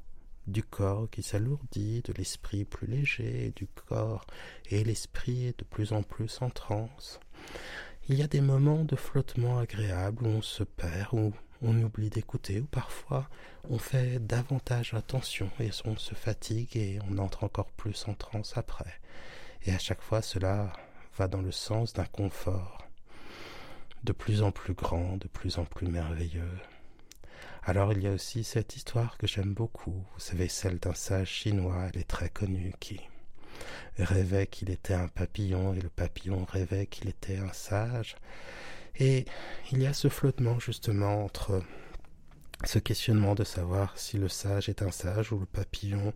du 0.49 0.65
corps 0.65 1.09
qui 1.09 1.23
s'alourdit, 1.23 2.03
de 2.03 2.13
l'esprit 2.13 2.65
plus 2.65 2.89
léger, 2.89 3.53
du 3.55 3.69
corps 3.69 4.27
et 4.69 4.83
l'esprit 4.83 5.55
de 5.57 5.63
plus 5.63 5.93
en 5.93 6.03
plus 6.03 6.43
en 6.43 6.51
transe. 6.51 7.21
Il 8.09 8.19
y 8.19 8.23
a 8.23 8.27
des 8.27 8.41
moments 8.41 8.83
de 8.83 8.97
flottement 8.97 9.61
agréable 9.61 10.27
où 10.27 10.29
on 10.31 10.43
se 10.43 10.65
perd, 10.65 11.15
où 11.15 11.33
on 11.63 11.81
oublie 11.83 12.11
d'écouter, 12.11 12.61
ou 12.61 12.67
parfois 12.67 13.29
on 13.69 13.79
fait 13.79 14.19
davantage 14.19 14.95
attention 14.95 15.51
et 15.61 15.71
on 15.85 15.97
se 15.97 16.15
fatigue 16.15 16.77
et 16.77 16.99
on 17.09 17.19
entre 17.19 17.45
encore 17.45 17.71
plus 17.71 18.07
en 18.09 18.15
transe 18.15 18.57
après. 18.57 19.01
Et 19.65 19.73
à 19.73 19.79
chaque 19.79 20.03
fois 20.03 20.23
cela 20.23 20.73
va 21.17 21.29
dans 21.29 21.43
le 21.43 21.53
sens 21.53 21.93
d'un 21.93 22.05
confort 22.05 22.87
de 24.03 24.13
plus 24.13 24.43
en 24.43 24.51
plus 24.51 24.75
grand, 24.75 25.17
de 25.17 25.29
plus 25.29 25.59
en 25.59 25.65
plus 25.65 25.89
merveilleux. 25.89 26.59
Alors 27.63 27.93
il 27.93 28.03
y 28.03 28.07
a 28.07 28.13
aussi 28.13 28.45
cette 28.45 28.77
histoire 28.77 29.17
que 29.17 29.27
j'aime 29.27 29.55
beaucoup, 29.55 30.05
vous 30.13 30.21
savez 30.21 30.49
celle 30.49 30.79
d'un 30.79 30.95
sage 30.95 31.31
chinois, 31.31 31.89
elle 31.89 32.01
est 32.01 32.09
très 32.09 32.29
connue, 32.29 32.75
qui 32.79 33.01
rêvait 33.99 34.47
qu'il 34.47 34.71
était 34.71 34.95
un 34.95 35.09
papillon 35.09 35.73
et 35.73 35.81
le 35.81 35.89
papillon 35.89 36.45
rêvait 36.45 36.87
qu'il 36.87 37.09
était 37.09 37.39
un 37.39 37.53
sage. 37.53 38.17
Et 38.99 39.25
il 39.73 39.83
y 39.83 39.87
a 39.87 39.93
ce 39.93 40.09
flottement 40.09 40.59
justement 40.59 41.25
entre 41.25 41.63
ce 42.65 42.79
questionnement 42.79 43.35
de 43.35 43.45
savoir 43.45 43.99
si 43.99 44.17
le 44.17 44.29
sage 44.29 44.69
est 44.69 44.83
un 44.83 44.91
sage 44.91 45.33
ou 45.33 45.39
le 45.39 45.47
papillon 45.47 46.13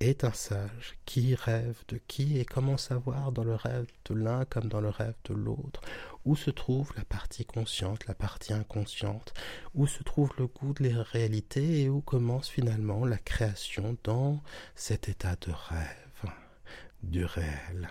est 0.00 0.22
un 0.22 0.32
sage, 0.32 0.96
qui 1.06 1.34
rêve 1.34 1.82
de 1.88 1.98
qui 2.06 2.38
et 2.38 2.44
comment 2.44 2.76
savoir 2.76 3.32
dans 3.32 3.42
le 3.42 3.54
rêve 3.54 3.86
de 4.08 4.14
l'un 4.14 4.44
comme 4.44 4.68
dans 4.68 4.80
le 4.80 4.90
rêve 4.90 5.16
de 5.24 5.34
l'autre, 5.34 5.80
où 6.24 6.36
se 6.36 6.50
trouve 6.50 6.92
la 6.96 7.04
partie 7.04 7.44
consciente, 7.44 8.06
la 8.06 8.14
partie 8.14 8.52
inconsciente, 8.52 9.34
où 9.74 9.86
se 9.86 10.02
trouve 10.02 10.30
le 10.38 10.46
goût 10.46 10.72
de 10.72 10.88
la 10.88 11.02
réalité 11.02 11.82
et 11.82 11.88
où 11.88 12.00
commence 12.00 12.48
finalement 12.48 13.04
la 13.04 13.18
création 13.18 13.96
dans 14.04 14.40
cet 14.76 15.08
état 15.08 15.36
de 15.40 15.52
rêve, 15.52 16.32
du 17.02 17.24
réel. 17.24 17.88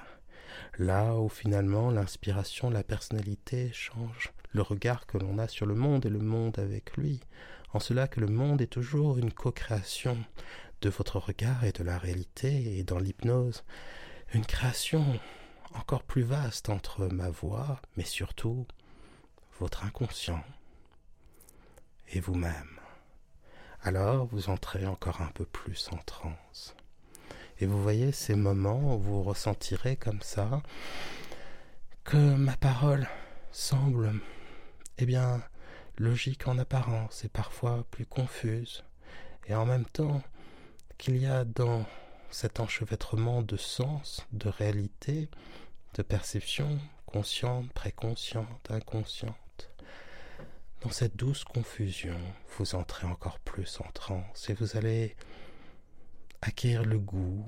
Là 0.79 1.15
où 1.15 1.27
finalement 1.27 1.89
l'inspiration, 1.89 2.69
la 2.69 2.84
personnalité 2.84 3.72
change 3.74 4.31
le 4.51 4.62
regard 4.62 5.07
que 5.07 5.17
l'on 5.17 5.39
a 5.39 5.48
sur 5.48 5.65
le 5.65 5.74
monde 5.74 6.05
et 6.05 6.10
le 6.10 6.19
monde 6.19 6.60
avec 6.60 6.98
lui, 6.98 7.19
en 7.74 7.79
cela 7.79 8.07
que 8.07 8.19
le 8.19 8.27
monde 8.27 8.62
est 8.62 8.67
toujours 8.67 9.17
une 9.17 9.31
co-création 9.31 10.17
de 10.81 10.89
votre 10.89 11.17
regard 11.17 11.63
et 11.63 11.72
de 11.72 11.84
la 11.84 11.98
réalité, 11.98 12.77
et 12.77 12.84
dans 12.84 13.00
l'hypnose, 13.00 13.63
une 14.34 14.46
création 14.46 15.03
encore 15.74 16.03
plus 16.03 16.22
vaste 16.22 16.69
entre 16.69 17.07
ma 17.07 17.29
voix, 17.29 17.81
mais 17.96 18.05
surtout 18.05 18.67
votre 19.60 19.84
inconscient 19.84 20.43
et 22.10 22.19
vous-même. 22.19 22.79
Alors 23.81 24.27
vous 24.27 24.50
entrez 24.50 24.86
encore 24.86 25.22
un 25.22 25.31
peu 25.31 25.46
plus 25.46 25.89
en 25.91 25.98
transe. 25.98 26.75
Et 27.59 27.65
vous 27.65 27.81
voyez 27.81 28.11
ces 28.11 28.35
moments 28.35 28.95
où 28.95 28.99
vous 28.99 29.23
ressentirez 29.23 29.95
comme 29.95 30.21
ça 30.21 30.61
que 32.03 32.17
ma 32.17 32.55
parole 32.55 33.07
semble, 33.51 34.13
eh 34.97 35.05
bien, 35.05 35.41
logique 35.97 36.47
en 36.47 36.57
apparence 36.57 37.25
et 37.25 37.29
parfois 37.29 37.85
plus 37.91 38.05
confuse. 38.05 38.83
Et 39.47 39.55
en 39.55 39.65
même 39.65 39.85
temps, 39.85 40.21
qu'il 40.97 41.17
y 41.17 41.25
a 41.25 41.45
dans 41.45 41.85
cet 42.29 42.59
enchevêtrement 42.59 43.41
de 43.41 43.57
sens, 43.57 44.25
de 44.31 44.49
réalité, 44.49 45.29
de 45.95 46.03
perception 46.03 46.79
consciente, 47.05 47.71
préconsciente, 47.73 48.69
inconsciente. 48.69 49.71
Dans 50.81 50.91
cette 50.91 51.15
douce 51.15 51.43
confusion, 51.43 52.19
vous 52.57 52.75
entrez 52.75 53.07
encore 53.07 53.39
plus 53.39 53.79
en 53.81 53.91
transe 53.91 54.49
et 54.49 54.53
vous 54.53 54.77
allez 54.77 55.15
acquérir 56.41 56.84
le 56.84 57.00
goût 57.00 57.48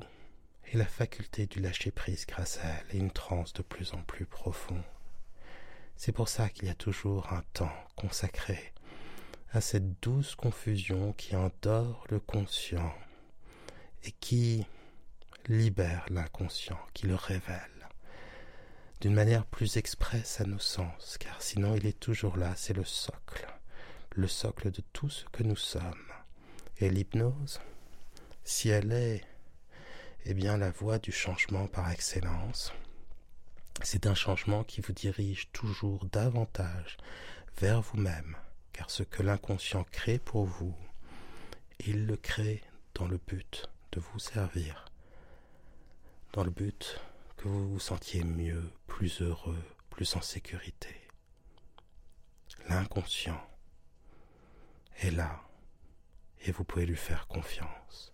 et 0.72 0.78
la 0.78 0.86
faculté 0.86 1.46
du 1.46 1.60
lâcher-prise 1.60 2.26
grâce 2.28 2.60
à 2.60 2.68
elle 2.68 2.96
et 2.96 3.00
une 3.00 3.12
transe 3.12 3.54
de 3.54 3.62
plus 3.62 3.94
en 3.94 4.02
plus 4.04 4.26
profonde. 4.26 4.84
C'est 5.96 6.12
pour 6.12 6.30
ça 6.30 6.50
qu'il 6.50 6.68
y 6.68 6.72
a 6.72 6.76
toujours 6.76 7.34
un 7.34 7.44
temps 7.54 7.74
consacré 7.96 8.74
à 9.52 9.62
cette 9.62 10.02
douce 10.02 10.36
confusion 10.36 11.14
qui 11.14 11.36
endort 11.36 12.06
le 12.10 12.20
conscient 12.20 12.94
et 14.04 14.12
qui 14.12 14.66
libère 15.48 16.06
l'inconscient, 16.10 16.80
qui 16.94 17.08
le 17.08 17.16
révèle 17.16 17.80
d'une 19.02 19.14
manière 19.14 19.46
plus 19.46 19.78
expresse 19.78 20.42
à 20.42 20.44
nos 20.44 20.60
sens, 20.60 21.18
car 21.20 21.42
sinon 21.42 21.76
il 21.76 21.86
est 21.86 22.00
toujours 22.00 22.38
là, 22.38 22.54
c'est 22.56 22.74
le 22.74 22.84
socle, 22.84 23.48
le 24.12 24.28
socle 24.28 24.72
de 24.72 24.82
tout 24.92 25.10
ce 25.10 25.24
que 25.32 25.44
nous 25.44 25.56
sommes. 25.56 25.84
Et 26.80 26.90
l'hypnose, 26.90 27.60
si 28.50 28.70
elle 28.70 28.92
est, 28.92 29.24
eh 30.26 30.34
bien, 30.34 30.58
la 30.58 30.72
voie 30.72 30.98
du 30.98 31.12
changement 31.12 31.68
par 31.68 31.92
excellence, 31.92 32.74
c'est 33.84 34.08
un 34.08 34.16
changement 34.16 34.64
qui 34.64 34.82
vous 34.82 34.92
dirige 34.92 35.52
toujours 35.52 36.04
davantage 36.06 36.98
vers 37.60 37.82
vous-même, 37.82 38.36
car 38.74 38.90
ce 38.90 39.04
que 39.04 39.22
l'inconscient 39.22 39.84
crée 39.92 40.18
pour 40.18 40.46
vous, 40.46 40.76
il 41.86 42.08
le 42.08 42.18
crée 42.18 42.64
dans 42.96 43.08
le 43.08 43.20
but 43.20 43.70
de 43.92 44.00
vous 44.00 44.18
servir, 44.18 44.86
dans 46.34 46.44
le 46.44 46.52
but 46.52 47.00
que 47.38 47.48
vous 47.48 47.74
vous 47.74 47.80
sentiez 47.80 48.24
mieux, 48.24 48.72
plus 48.88 49.22
heureux, 49.22 49.64
plus 49.92 50.16
en 50.16 50.22
sécurité. 50.22 51.08
L'inconscient 52.68 53.40
est 55.02 55.12
là 55.12 55.40
et 56.42 56.52
vous 56.52 56.64
pouvez 56.64 56.88
lui 56.88 56.98
faire 56.98 57.28
confiance. 57.28 58.12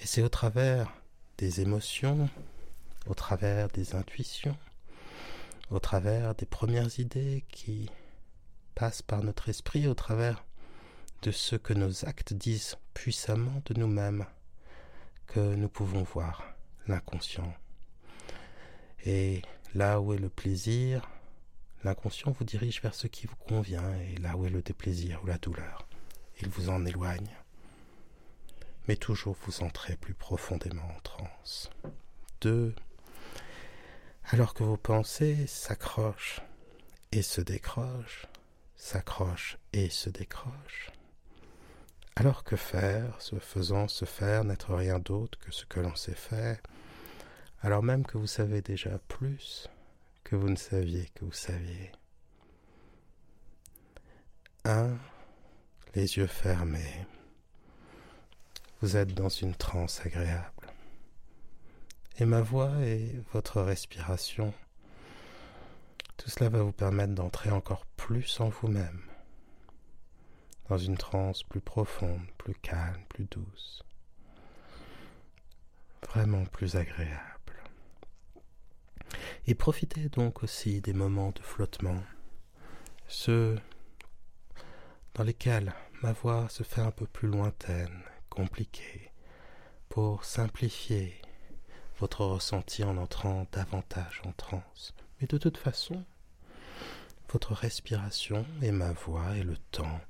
Et 0.00 0.06
c'est 0.06 0.22
au 0.22 0.28
travers 0.28 0.92
des 1.38 1.60
émotions, 1.60 2.28
au 3.06 3.14
travers 3.14 3.68
des 3.68 3.94
intuitions, 3.94 4.56
au 5.70 5.78
travers 5.78 6.34
des 6.34 6.46
premières 6.46 6.98
idées 6.98 7.44
qui 7.50 7.90
passent 8.74 9.02
par 9.02 9.22
notre 9.22 9.48
esprit, 9.48 9.88
au 9.88 9.94
travers 9.94 10.44
de 11.22 11.30
ce 11.30 11.56
que 11.56 11.72
nos 11.72 12.04
actes 12.04 12.34
disent 12.34 12.76
puissamment 12.94 13.62
de 13.64 13.74
nous-mêmes, 13.74 14.26
que 15.26 15.54
nous 15.54 15.68
pouvons 15.68 16.02
voir 16.02 16.44
l'inconscient. 16.86 17.52
Et 19.04 19.42
là 19.74 20.00
où 20.00 20.12
est 20.12 20.18
le 20.18 20.28
plaisir, 20.28 21.08
l'inconscient 21.84 22.32
vous 22.32 22.44
dirige 22.44 22.82
vers 22.82 22.94
ce 22.94 23.06
qui 23.06 23.26
vous 23.26 23.36
convient, 23.36 23.94
et 24.00 24.16
là 24.16 24.36
où 24.36 24.46
est 24.46 24.50
le 24.50 24.62
déplaisir 24.62 25.22
ou 25.24 25.26
la 25.26 25.38
douleur, 25.38 25.86
il 26.40 26.48
vous 26.48 26.68
en 26.68 26.84
éloigne. 26.84 27.30
Mais 28.88 28.96
toujours 28.96 29.36
vous 29.46 29.62
entrez 29.62 29.96
plus 29.96 30.14
profondément 30.14 30.86
en 30.96 31.00
transe. 31.00 31.70
Deux, 32.40 32.74
alors 34.30 34.54
que 34.54 34.64
vos 34.64 34.76
pensées 34.76 35.46
s'accrochent 35.46 36.40
et 37.12 37.22
se 37.22 37.40
décrochent, 37.40 38.26
s'accrochent 38.76 39.58
et 39.72 39.88
se 39.88 40.10
décrochent, 40.10 40.90
alors 42.16 42.44
que 42.44 42.56
faire, 42.56 43.20
se 43.20 43.36
faisant 43.38 43.88
se 43.88 44.04
faire, 44.04 44.44
n'être 44.44 44.74
rien 44.74 44.98
d'autre 44.98 45.38
que 45.38 45.52
ce 45.52 45.64
que 45.64 45.80
l'on 45.80 45.94
sait 45.94 46.14
faire, 46.14 46.58
alors 47.62 47.82
même 47.82 48.04
que 48.04 48.18
vous 48.18 48.26
savez 48.26 48.62
déjà 48.62 48.98
plus 49.08 49.68
que 50.24 50.34
vous 50.34 50.48
ne 50.50 50.56
saviez 50.56 51.08
que 51.14 51.24
vous 51.24 51.32
saviez. 51.32 51.92
1. 54.64 54.96
Les 55.94 56.16
yeux 56.16 56.26
fermés. 56.26 57.06
Vous 58.82 58.96
êtes 58.96 59.14
dans 59.14 59.30
une 59.30 59.54
transe 59.54 60.04
agréable. 60.04 60.66
Et 62.18 62.26
ma 62.26 62.42
voix 62.42 62.72
et 62.82 63.10
votre 63.32 63.62
respiration, 63.62 64.52
tout 66.16 66.30
cela 66.30 66.50
va 66.50 66.62
vous 66.62 66.72
permettre 66.72 67.14
d'entrer 67.14 67.50
encore 67.50 67.86
plus 67.96 68.40
en 68.40 68.48
vous-même 68.48 69.00
dans 70.68 70.78
une 70.78 70.96
transe 70.96 71.42
plus 71.42 71.60
profonde, 71.60 72.20
plus 72.38 72.54
calme, 72.54 73.02
plus 73.08 73.24
douce, 73.24 73.82
vraiment 76.08 76.44
plus 76.44 76.76
agréable. 76.76 77.22
Et 79.46 79.54
profitez 79.54 80.08
donc 80.08 80.42
aussi 80.42 80.80
des 80.80 80.92
moments 80.92 81.30
de 81.30 81.40
flottement, 81.40 82.02
ceux 83.06 83.58
dans 85.14 85.24
lesquels 85.24 85.72
ma 86.02 86.12
voix 86.12 86.48
se 86.48 86.62
fait 86.62 86.80
un 86.80 86.90
peu 86.90 87.06
plus 87.06 87.28
lointaine, 87.28 88.02
compliquée, 88.36 89.10
pour 89.88 90.24
simplifier 90.24 91.22
votre 91.98 92.26
ressenti 92.26 92.84
en 92.84 92.98
entrant 92.98 93.46
davantage 93.50 94.20
en 94.26 94.32
transe. 94.32 94.94
Mais 95.18 95.26
de 95.26 95.38
toute 95.38 95.56
façon, 95.56 96.04
votre 97.30 97.54
respiration 97.54 98.44
et 98.60 98.72
ma 98.72 98.92
voix 98.92 99.34
et 99.36 99.42
le 99.42 99.56
temps 99.56 100.00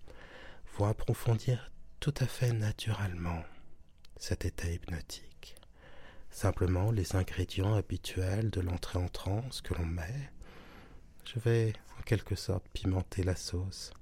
vont 0.77 0.87
approfondir 0.87 1.71
tout 2.01 2.15
à 2.19 2.27
fait 2.27 2.53
naturellement 2.53 3.45
cet 4.17 4.45
état 4.45 4.69
hypnotique. 4.69 5.55
Simplement 6.31 6.91
les 6.91 7.15
ingrédients 7.15 7.75
habituels 7.75 8.51
de 8.51 8.61
l'entrée 8.61 8.99
en 8.99 9.09
transe 9.09 9.61
que 9.61 9.75
l'on 9.75 9.87
met, 9.87 10.31
je 11.25 11.39
vais 11.39 11.73
en 11.97 12.03
quelque 12.03 12.35
sorte 12.35 12.67
pimenter 12.73 13.23
la 13.23 13.37
sauce 13.37 13.93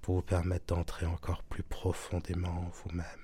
pour 0.00 0.16
vous 0.16 0.22
permettre 0.22 0.74
d'entrer 0.74 1.06
encore 1.06 1.44
plus 1.44 1.62
profondément 1.62 2.66
en 2.66 2.70
vous-même 2.70 3.21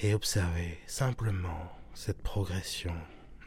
et 0.00 0.14
observer 0.14 0.78
simplement 0.86 1.72
cette 1.92 2.22
progression 2.22 2.94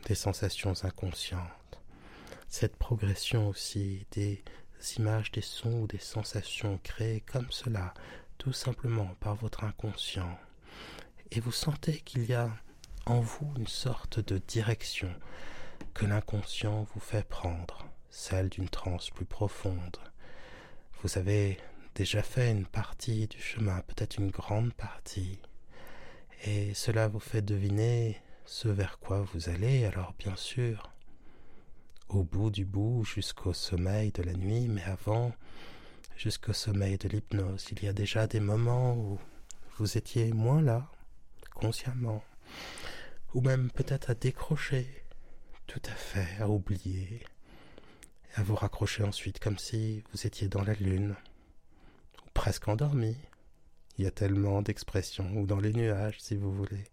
des 0.06 0.16
sensations 0.16 0.74
inconscientes, 0.84 1.80
cette 2.50 2.76
progression 2.76 3.48
aussi 3.48 4.06
des 4.12 4.44
images, 4.98 5.32
des 5.32 5.42
sons 5.42 5.84
ou 5.84 5.88
des 5.88 6.00
sensations 6.00 6.78
créées 6.84 7.22
comme 7.22 7.50
cela, 7.52 7.94
tout 8.38 8.52
simplement 8.52 9.16
par 9.22 9.36
votre 9.36 9.64
inconscient. 9.64 10.38
Et 11.32 11.40
vous 11.40 11.54
sentez 11.54 12.00
qu'il 12.02 12.26
y 12.26 12.34
a 12.34 12.50
en 13.06 13.22
vous 13.22 13.54
une 13.58 13.68
sorte 13.68 14.20
de 14.20 14.38
direction 14.38 15.14
que 15.94 16.06
l'inconscient 16.06 16.86
vous 16.94 17.00
fait 17.00 17.26
prendre, 17.28 17.88
celle 18.10 18.50
d'une 18.50 18.70
transe 18.70 19.10
plus 19.10 19.26
profonde. 19.26 19.98
Vous 21.02 21.18
avez 21.18 21.58
déjà 21.96 22.22
fait 22.22 22.52
une 22.52 22.66
partie 22.66 23.28
du 23.28 23.40
chemin, 23.40 23.80
peut-être 23.88 24.18
une 24.18 24.32
grande 24.32 24.74
partie, 24.74 25.40
et 26.44 26.74
cela 26.74 27.08
vous 27.08 27.20
fait 27.20 27.42
deviner 27.42 28.18
ce 28.46 28.68
vers 28.68 29.00
quoi 29.00 29.22
vous 29.22 29.50
allez, 29.50 29.86
alors 29.86 30.14
bien 30.18 30.36
sûr, 30.36 30.92
au 32.10 32.24
bout 32.24 32.50
du 32.50 32.66
bout 32.66 33.04
jusqu'au 33.06 33.54
sommeil 33.54 34.12
de 34.12 34.24
la 34.24 34.34
nuit, 34.34 34.68
mais 34.68 34.84
avant, 34.84 35.34
jusqu'au 36.18 36.54
sommeil 36.54 36.98
de 36.98 37.08
l'hypnose, 37.08 37.68
il 37.72 37.84
y 37.84 37.88
a 37.88 37.94
déjà 37.94 38.28
des 38.28 38.40
moments 38.40 38.96
où 38.96 39.20
vous 39.78 39.98
étiez 39.98 40.34
moins 40.34 40.62
là, 40.62 40.92
consciemment, 41.54 42.24
ou 43.34 43.42
même 43.42 43.72
peut-être 43.72 44.10
à 44.10 44.16
décrocher, 44.16 45.06
tout 45.68 45.82
à 45.86 45.96
fait, 45.96 46.42
à 46.42 46.50
oublier, 46.50 47.24
et 48.32 48.40
à 48.40 48.44
vous 48.44 48.56
raccrocher 48.56 49.04
ensuite 49.04 49.40
comme 49.40 49.58
si 49.58 50.04
vous 50.12 50.26
étiez 50.26 50.48
dans 50.48 50.64
la 50.64 50.74
lune, 50.74 51.16
ou 52.26 52.30
presque 52.34 52.68
endormi. 52.68 53.16
Il 54.02 54.06
y 54.06 54.08
a 54.08 54.10
tellement 54.10 54.64
d'expressions, 54.64 55.32
ou 55.36 55.46
dans 55.46 55.60
les 55.60 55.74
nuages 55.74 56.20
si 56.20 56.36
vous 56.36 56.52
voulez. 56.52 56.86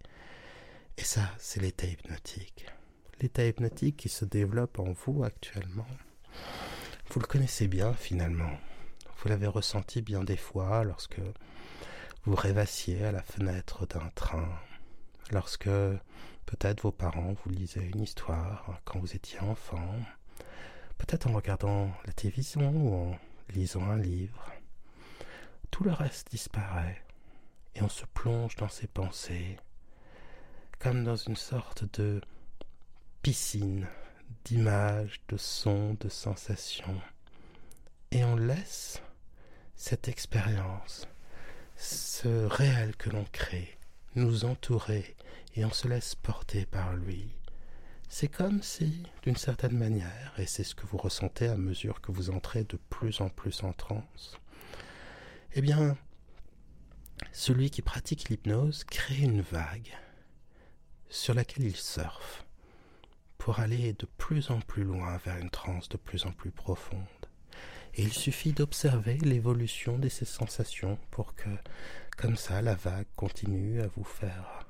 Et 0.99 1.05
ça, 1.05 1.23
c'est 1.38 1.59
l'état 1.59 1.87
hypnotique. 1.87 2.66
L'état 3.23 3.47
hypnotique 3.47 3.97
qui 3.97 4.11
se 4.11 4.27
développe 4.27 4.79
en 4.79 4.92
vous 4.92 5.25
actuellement. 5.25 5.87
Vous 7.09 7.21
le 7.21 7.27
connaissez 7.27 7.66
bien 7.66 7.94
finalement. 7.94 8.53
Vous 9.16 9.31
l'avez 9.31 9.47
ressenti 9.47 10.03
bien 10.03 10.23
des 10.23 10.37
fois 10.37 10.85
lorsque 10.85 11.23
vous 12.27 12.35
rêvassiez 12.35 13.03
à 13.07 13.12
la 13.12 13.23
fenêtre 13.23 13.87
d'un 13.87 14.11
train, 14.14 14.61
lorsque 15.31 15.71
peut-être 16.44 16.83
vos 16.83 16.92
parents 16.92 17.35
vous 17.42 17.51
lisaient 17.51 17.88
une 17.88 18.03
histoire 18.03 18.83
quand 18.85 18.99
vous 18.99 19.16
étiez 19.16 19.40
enfant, 19.40 19.97
peut-être 20.99 21.27
en 21.27 21.33
regardant 21.33 21.90
la 22.05 22.12
télévision 22.12 22.71
ou 22.71 22.94
en 22.94 23.18
lisant 23.55 23.88
un 23.88 23.97
livre. 23.97 24.58
Tout 25.70 25.85
le 25.85 25.92
reste 25.92 26.31
disparaît 26.31 27.02
et 27.74 27.83
on 27.83 27.88
se 27.88 28.04
plonge 28.14 28.57
dans 28.57 28.68
ses 28.68 28.87
pensées 28.87 29.57
comme 30.78 31.04
dans 31.04 31.16
une 31.16 31.37
sorte 31.37 31.85
de 31.98 32.20
piscine 33.22 33.87
d'images, 34.44 35.20
de 35.28 35.37
sons, 35.37 35.96
de 36.00 36.09
sensations. 36.09 37.00
Et 38.11 38.24
on 38.24 38.37
laisse 38.37 39.02
cette 39.74 40.09
expérience, 40.09 41.09
ce 41.76 42.28
réel 42.46 42.96
que 42.96 43.11
l'on 43.11 43.24
crée, 43.33 43.76
nous 44.14 44.44
entourer 44.44 45.16
et 45.57 45.64
on 45.64 45.72
se 45.72 45.88
laisse 45.88 46.14
porter 46.14 46.66
par 46.66 46.94
lui. 46.94 47.31
C'est 48.09 48.28
comme 48.28 48.62
si, 48.62 49.02
d'une 49.22 49.37
certaine 49.37 49.76
manière, 49.76 50.33
et 50.38 50.46
c'est 50.46 50.64
ce 50.64 50.74
que 50.74 50.87
vous 50.87 50.96
ressentez 50.96 51.48
à 51.48 51.57
mesure 51.57 52.00
que 52.00 52.12
vous 52.12 52.31
entrez 52.31 52.64
de 52.64 52.78
plus 52.88 53.20
en 53.20 53.28
plus 53.28 53.62
en 53.62 53.72
transe, 53.72 54.38
eh 55.59 55.61
bien, 55.61 55.97
celui 57.33 57.68
qui 57.71 57.83
pratique 57.83 58.29
l'hypnose 58.29 58.85
crée 58.85 59.18
une 59.18 59.40
vague 59.40 59.92
sur 61.09 61.35
laquelle 61.35 61.64
il 61.64 61.75
surfe 61.75 62.47
pour 63.38 63.59
aller 63.59 63.92
de 63.94 64.07
plus 64.18 64.53
en 64.53 64.61
plus 64.61 64.85
loin 64.85 65.16
vers 65.16 65.37
une 65.38 65.51
transe 65.51 65.88
de 65.88 65.97
plus 65.97 66.27
en 66.27 66.31
plus 66.31 66.53
profonde. 66.53 67.03
Et 67.94 68.03
il 68.03 68.12
suffit 68.12 68.53
d'observer 68.53 69.18
l'évolution 69.18 69.99
de 69.99 70.09
ces 70.09 70.27
sensations 70.27 70.97
pour 71.11 71.35
que, 71.35 71.51
comme 72.16 72.37
ça, 72.37 72.62
la 72.62 72.77
vague 72.77 73.09
continue 73.16 73.81
à 73.81 73.88
vous 73.88 74.05
faire 74.05 74.64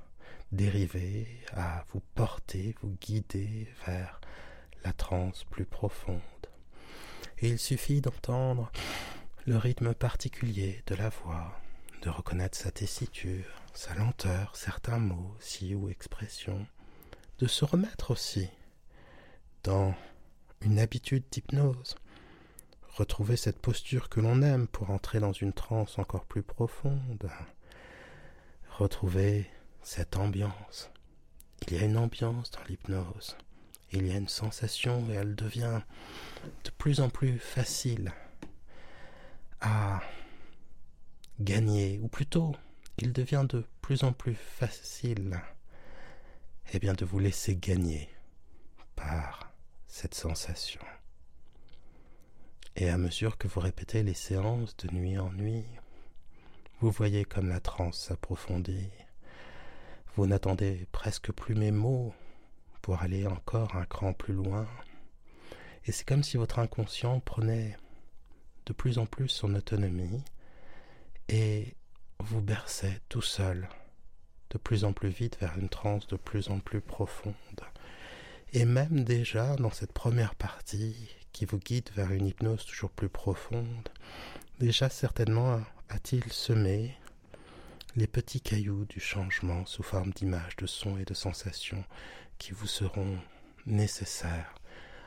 dériver, 0.53 1.29
à 1.53 1.85
vous 1.91 2.01
porter, 2.15 2.75
vous 2.81 2.97
guider 2.99 3.69
vers 3.87 4.23
la 4.87 4.95
transe 4.95 5.45
plus 5.51 5.67
profonde. 5.67 6.23
Et 7.41 7.51
il 7.51 7.59
suffit 7.59 8.01
d'entendre 8.01 8.73
le 9.49 9.57
rythme 9.57 9.95
particulier 9.95 10.83
de 10.89 10.95
la 10.95 11.09
voix, 11.09 11.59
de 12.03 12.11
reconnaître 12.11 12.59
sa 12.59 12.71
tessiture, 12.71 13.47
sa 13.73 13.95
lenteur, 13.95 14.55
certains 14.55 14.99
mots, 14.99 15.35
si 15.41 15.75
ou 15.75 15.89
expressions, 15.89 16.67
de 17.39 17.47
se 17.47 17.65
remettre 17.65 18.11
aussi 18.11 18.51
dans 19.65 19.95
une 20.61 20.79
habitude 20.79 21.25
d'hypnose, 21.31 21.97
retrouver 22.89 23.39
cette 23.39 23.59
posture 23.59 24.11
que 24.11 24.21
l'on 24.21 24.43
aime 24.43 24.69
pour 24.69 24.91
entrer 24.91 25.19
dans 25.19 25.33
une 25.33 25.55
transe 25.55 25.99
encore 25.99 26.27
plus 26.27 26.43
profonde, 26.43 27.31
retrouver 28.77 29.49
cette 29.83 30.19
ambiance. 30.19 30.91
Il 31.67 31.73
y 31.73 31.79
a 31.79 31.87
une 31.87 31.97
ambiance 31.97 32.51
dans 32.51 32.65
l'hypnose, 32.69 33.35
il 33.93 34.09
y 34.09 34.13
a 34.13 34.19
une 34.19 34.29
sensation 34.29 35.09
et 35.09 35.15
elle 35.15 35.35
devient 35.35 35.81
de 36.65 36.71
plus 36.77 37.01
en 37.01 37.09
plus 37.09 37.39
facile 37.39 38.13
à 39.61 40.01
gagner, 41.41 41.99
ou 42.01 42.09
plutôt, 42.09 42.55
il 42.99 43.13
devient 43.13 43.47
de 43.49 43.65
plus 43.81 44.03
en 44.05 44.13
plus 44.13 44.35
facile 44.35 45.41
eh 46.73 46.79
bien, 46.79 46.95
de 46.95 47.05
vous 47.05 47.19
laisser 47.19 47.57
gagner 47.57 48.09
par 48.95 49.53
cette 49.87 50.15
sensation. 50.15 50.81
Et 52.77 52.91
à 52.91 52.99
mesure 52.99 53.39
que 53.39 53.49
vous 53.49 53.61
répétez 53.61 54.03
les 54.03 54.15
séances 54.15 54.77
de 54.77 54.95
nuit 54.95 55.19
en 55.19 55.33
nuit, 55.33 55.65
vous 56.81 56.91
voyez 56.91 57.25
comme 57.25 57.49
la 57.49 57.61
transe 57.61 57.99
s'approfondit. 57.99 58.91
Vous 60.15 60.27
n'attendez 60.27 60.87
presque 60.93 61.33
plus 61.33 61.55
mes 61.55 61.73
mots 61.73 62.15
pour 62.83 63.03
aller 63.03 63.27
encore 63.27 63.75
un 63.75 63.85
cran 63.85 64.13
plus 64.13 64.35
loin. 64.35 64.69
Et 65.87 65.93
c'est 65.93 66.07
comme 66.07 66.23
si 66.23 66.37
votre 66.37 66.59
inconscient 66.59 67.21
prenait 67.21 67.77
de 68.69 68.75
plus 68.75 68.99
en 68.99 69.07
plus 69.07 69.29
son 69.29 69.55
autonomie 69.55 70.23
et 71.31 71.75
vous 72.19 72.43
berçait 72.43 73.01
tout 73.09 73.23
seul, 73.23 73.67
de 74.51 74.59
plus 74.59 74.85
en 74.85 74.93
plus 74.93 75.09
vite 75.09 75.39
vers 75.41 75.59
une 75.59 75.71
transe 75.71 76.07
de 76.07 76.17
plus 76.17 76.51
en 76.51 76.61
plus 76.61 76.83
profonde. 76.83 77.35
Et 78.53 78.67
même 78.67 79.05
déjà 79.05 79.57
dans 79.57 79.71
cette 79.71 79.93
première 79.93 80.35
partie 80.35 81.09
qui 81.33 81.47
vous 81.47 81.59
guide 81.59 81.89
vers 81.97 82.13
une 82.13 82.27
hypnose 82.27 82.67
toujours 82.67 82.91
plus 82.91 83.09
profonde, 83.09 83.89
déjà 84.59 84.91
certainement 84.91 85.63
a-t-il 85.89 86.31
semé 86.31 86.95
les 87.97 88.07
petits 88.07 88.43
cailloux 88.43 88.85
du 88.85 89.01
changement 89.01 89.65
sous 89.65 89.83
forme 89.83 90.11
d'images, 90.11 90.57
de 90.57 90.67
sons 90.67 90.99
et 90.99 91.07
de 91.07 91.15
sensations 91.15 91.85
qui 92.37 92.53
vous 92.53 92.67
seront 92.67 93.19
nécessaires 93.65 94.55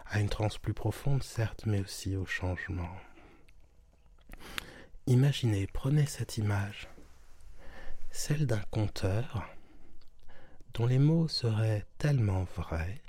à 0.08 0.20
une 0.20 0.30
transe 0.30 0.58
plus 0.58 0.74
profonde, 0.74 1.22
certes, 1.22 1.68
mais 1.68 1.80
aussi 1.80 2.16
au 2.16 2.26
changement. 2.26 2.90
Imaginez, 5.08 5.68
prenez 5.68 6.06
cette 6.06 6.38
image, 6.38 6.88
celle 8.12 8.46
d'un 8.46 8.62
conteur 8.72 9.46
dont 10.74 10.86
les 10.86 11.00
mots 11.00 11.28
seraient 11.28 11.86
tellement 11.98 12.44
vrais 12.56 13.02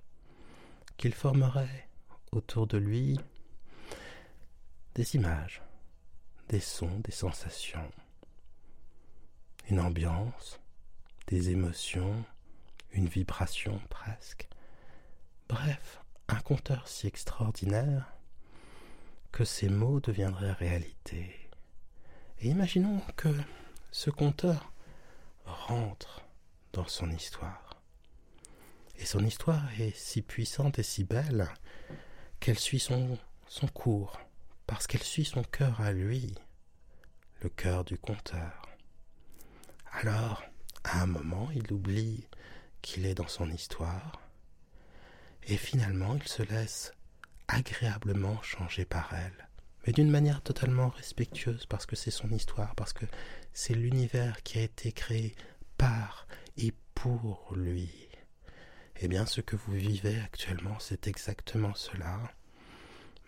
qu'il 0.96 1.14
formerait 1.14 1.88
autour 2.32 2.66
de 2.66 2.78
lui 2.78 3.18
des 4.94 5.14
images, 5.16 5.62
des 6.48 6.60
sons, 6.60 7.00
des 7.00 7.12
sensations, 7.12 7.90
une 9.70 9.80
ambiance, 9.80 10.60
des 11.28 11.50
émotions, 11.50 12.24
une 12.92 13.06
vibration 13.06 13.80
presque. 13.88 14.48
Bref, 15.48 16.00
un 16.28 16.40
conteur 16.40 16.88
si 16.88 17.06
extraordinaire 17.06 18.12
que 19.32 19.44
ces 19.44 19.70
mots 19.70 20.00
deviendraient 20.00 20.52
réalité. 20.52 21.48
Et 22.40 22.48
imaginons 22.48 23.00
que 23.16 23.34
ce 23.90 24.10
conteur 24.10 24.72
rentre 25.44 26.22
dans 26.72 26.86
son 26.86 27.10
histoire. 27.10 27.82
Et 28.98 29.06
son 29.06 29.24
histoire 29.24 29.68
est 29.80 29.96
si 29.96 30.22
puissante 30.22 30.78
et 30.78 30.82
si 30.82 31.04
belle 31.04 31.48
qu'elle 32.40 32.58
suit 32.58 32.78
son, 32.78 33.18
cours, 33.72 34.20
parce 34.66 34.86
qu'elle 34.86 35.02
suit 35.02 35.24
son 35.24 35.42
cœur 35.42 35.80
à 35.80 35.92
lui, 35.92 36.34
le 37.40 37.48
cœur 37.48 37.84
du 37.84 37.98
conteur. 37.98 38.62
Alors, 39.92 40.42
à 40.84 41.02
un 41.02 41.06
moment, 41.06 41.48
il 41.54 41.72
oublie 41.72 42.26
qu'il 42.82 43.06
est 43.06 43.14
dans 43.14 43.28
son 43.28 43.50
histoire, 43.50 44.20
et 45.44 45.56
finalement 45.56 46.16
il 46.16 46.26
se 46.26 46.42
laisse 46.42 46.92
agréablement 47.52 48.40
changer 48.42 48.84
par 48.84 49.12
elle, 49.12 49.48
mais 49.86 49.92
d'une 49.92 50.10
manière 50.10 50.42
totalement 50.42 50.88
respectueuse, 50.88 51.66
parce 51.66 51.86
que 51.86 51.96
c'est 51.96 52.10
son 52.10 52.30
histoire, 52.30 52.74
parce 52.74 52.92
que 52.92 53.04
c'est 53.52 53.74
l'univers 53.74 54.42
qui 54.42 54.58
a 54.58 54.62
été 54.62 54.90
créé 54.92 55.34
par 55.76 56.26
et 56.56 56.72
pour 56.94 57.52
lui. 57.54 57.90
Eh 59.00 59.08
bien, 59.08 59.26
ce 59.26 59.40
que 59.40 59.56
vous 59.56 59.72
vivez 59.72 60.18
actuellement, 60.20 60.78
c'est 60.78 61.08
exactement 61.08 61.74
cela. 61.74 62.20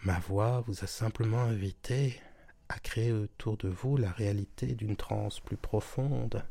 Ma 0.03 0.19
voix 0.21 0.63
vous 0.67 0.85
a 0.85 0.87
simplement 0.87 1.43
invité 1.43 2.21
à 2.69 2.79
créer 2.79 3.13
autour 3.13 3.57
de 3.59 3.69
vous 3.69 3.97
la 3.97 4.11
réalité 4.11 4.69
d'une 4.75 4.97
transe 4.97 5.41
plus 5.41 5.57
profonde. 5.57 6.43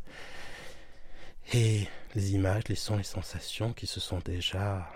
Et 1.54 1.88
les 2.14 2.34
images, 2.34 2.68
les 2.68 2.76
sons, 2.76 2.98
les 2.98 3.04
sensations 3.04 3.74
qui 3.74 3.88
se 3.88 4.00
sont 4.00 4.20
déjà 4.20 4.90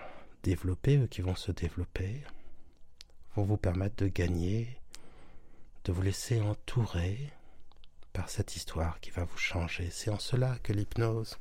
développées 0.44 0.98
ou 0.98 1.08
qui 1.08 1.22
vont 1.22 1.36
se 1.36 1.52
développer 1.52 2.24
vous 3.44 3.58
permettre 3.58 3.96
de 3.98 4.08
gagner, 4.08 4.80
de 5.84 5.92
vous 5.92 6.02
laisser 6.02 6.42
entourer 6.42 7.32
par 8.14 8.30
cette 8.30 8.56
histoire 8.56 9.00
qui 9.00 9.12
va 9.12 9.24
vous 9.24 9.38
changer. 9.38 9.90
C'est 9.92 10.10
en 10.10 10.20
cela 10.20 10.58
que 10.64 10.74
l'hypnose 10.74 11.38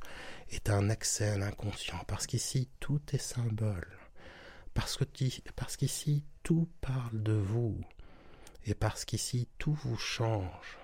est 0.49 0.69
un 0.69 0.89
accès 0.89 1.29
à 1.29 1.37
l'inconscient, 1.37 1.99
parce 2.07 2.27
qu'ici 2.27 2.69
tout 2.79 3.01
est 3.13 3.17
symbole. 3.17 3.97
Parce 4.73 4.97
qu'ici 5.77 6.23
tout 6.43 6.69
parle 6.81 7.23
de 7.23 7.33
vous 7.33 7.79
et 8.65 8.75
parce 8.75 9.05
qu'ici 9.05 9.47
tout 9.57 9.73
vous 9.73 9.97
change 9.97 10.77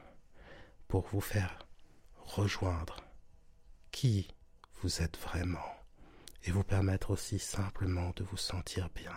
pour 0.87 1.05
vous 1.11 1.21
faire 1.21 1.67
rejoindre 2.25 2.97
qui 3.91 4.27
vous 4.81 5.01
êtes 5.01 5.17
vraiment 5.19 5.59
et 6.43 6.51
vous 6.51 6.63
permettre 6.63 7.11
aussi 7.11 7.39
simplement 7.39 8.11
de 8.15 8.23
vous 8.23 8.37
sentir 8.37 8.89
bien. 8.95 9.13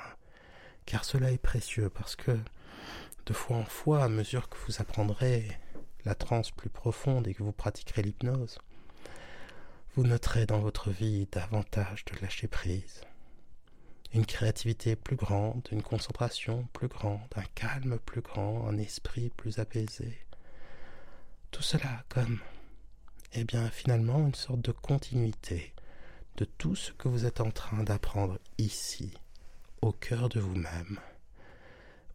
Car 0.86 1.04
cela 1.04 1.32
est 1.32 1.38
précieux 1.38 1.90
parce 1.90 2.16
que 2.16 2.38
de 3.26 3.32
fois 3.32 3.56
en 3.56 3.64
fois, 3.64 4.04
à 4.04 4.08
mesure 4.08 4.48
que 4.48 4.56
vous 4.66 4.80
apprendrez 4.80 5.48
la 6.04 6.14
transe 6.14 6.52
plus 6.52 6.70
profonde 6.70 7.26
et 7.26 7.34
que 7.34 7.42
vous 7.42 7.52
pratiquerez 7.52 8.02
l'hypnose, 8.02 8.58
vous 9.94 10.04
noterez 10.04 10.46
dans 10.46 10.60
votre 10.60 10.90
vie 10.90 11.26
davantage 11.32 12.04
de 12.04 12.20
lâcher 12.20 12.46
prise, 12.46 13.00
une 14.14 14.26
créativité 14.26 14.94
plus 14.94 15.16
grande, 15.16 15.66
une 15.72 15.82
concentration 15.82 16.68
plus 16.72 16.86
grande, 16.86 17.26
un 17.34 17.44
calme 17.56 17.98
plus 17.98 18.20
grand, 18.20 18.68
un 18.68 18.78
esprit 18.78 19.30
plus 19.30 19.58
apaisé. 19.58 20.16
Tout 21.50 21.62
cela 21.62 22.04
comme, 22.08 22.38
eh 23.32 23.42
bien, 23.42 23.68
finalement, 23.70 24.20
une 24.20 24.34
sorte 24.34 24.60
de 24.60 24.72
continuité 24.72 25.74
de 26.36 26.44
tout 26.44 26.76
ce 26.76 26.92
que 26.92 27.08
vous 27.08 27.24
êtes 27.24 27.40
en 27.40 27.50
train 27.50 27.82
d'apprendre 27.82 28.38
ici, 28.58 29.14
au 29.82 29.92
cœur 29.92 30.28
de 30.28 30.40
vous-même, 30.40 30.98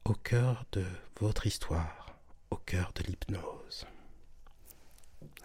au 0.05 0.13
cœur 0.13 0.65
de 0.71 0.85
votre 1.19 1.47
histoire, 1.47 2.15
au 2.49 2.57
cœur 2.57 2.91
de 2.95 3.03
l'hypnose. 3.03 3.85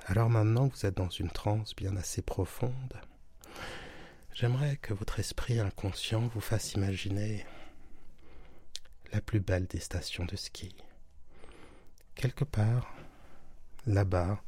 Alors 0.07 0.31
maintenant 0.31 0.69
vous 0.69 0.87
êtes 0.87 0.97
dans 0.97 1.09
une 1.09 1.31
transe 1.31 1.75
bien 1.75 1.97
assez 1.97 2.23
profonde, 2.23 3.01
j'aimerais 4.33 4.77
que 4.77 4.95
votre 4.95 5.21
esprit 5.21 5.59
inconscient 5.59 6.27
vous 6.29 6.41
fasse 6.41 6.75
imaginer 6.75 7.45
la 9.13 9.21
plus 9.21 9.41
belle 9.41 9.67
des 9.67 9.81
stations 9.81 10.25
de 10.25 10.37
ski. 10.37 10.75
Quelque 12.15 12.45
part, 12.45 12.95
là-bas, 13.87 14.41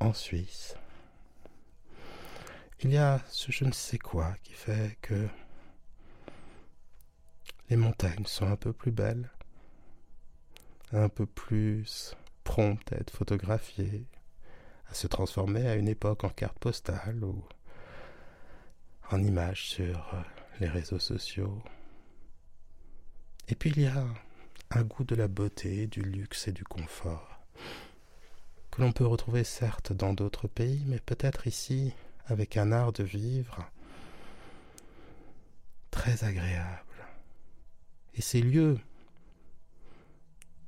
en 0.00 0.12
Suisse, 0.12 0.74
il 2.80 2.92
y 2.92 2.96
a 2.96 3.20
ce 3.28 3.52
je 3.52 3.64
ne 3.64 3.72
sais 3.72 3.98
quoi 3.98 4.34
qui 4.42 4.52
fait 4.52 4.98
que 5.00 5.28
les 7.72 7.76
montagnes 7.78 8.26
sont 8.26 8.46
un 8.46 8.56
peu 8.56 8.74
plus 8.74 8.90
belles, 8.90 9.30
un 10.92 11.08
peu 11.08 11.24
plus 11.24 12.14
promptes 12.44 12.92
à 12.92 12.96
être 12.96 13.10
photographiées, 13.10 14.04
à 14.90 14.92
se 14.92 15.06
transformer 15.06 15.66
à 15.66 15.76
une 15.76 15.88
époque 15.88 16.24
en 16.24 16.28
carte 16.28 16.58
postale 16.58 17.24
ou 17.24 17.42
en 19.10 19.22
image 19.22 19.70
sur 19.70 20.12
euh, 20.12 20.20
les 20.60 20.68
réseaux 20.68 20.98
sociaux. 20.98 21.62
Et 23.48 23.54
puis 23.54 23.70
il 23.70 23.80
y 23.80 23.86
a 23.86 24.04
un 24.72 24.82
goût 24.82 25.04
de 25.04 25.14
la 25.14 25.28
beauté, 25.28 25.86
du 25.86 26.02
luxe 26.02 26.48
et 26.48 26.52
du 26.52 26.64
confort, 26.64 27.40
que 28.70 28.82
l'on 28.82 28.92
peut 28.92 29.06
retrouver 29.06 29.44
certes 29.44 29.94
dans 29.94 30.12
d'autres 30.12 30.46
pays, 30.46 30.84
mais 30.88 30.98
peut-être 30.98 31.46
ici 31.46 31.94
avec 32.26 32.58
un 32.58 32.70
art 32.70 32.92
de 32.92 33.02
vivre 33.02 33.66
très 35.90 36.22
agréable. 36.22 36.82
Et 38.14 38.22
ces 38.22 38.40
lieux 38.40 38.78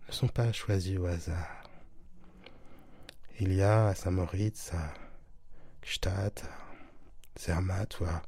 ne 0.09 0.13
sont 0.13 0.29
pas 0.29 0.53
choisis 0.53 0.99
au 0.99 1.07
hasard. 1.07 1.65
Il 3.41 3.53
y 3.53 3.63
a 3.63 3.89
à 3.89 3.95
Saint-Moritz, 3.95 4.73
à 4.73 4.95
Gstaad, 5.83 6.41
à 6.41 7.41
Zermatt 7.41 8.01
ou 8.01 8.05
à 8.05 8.23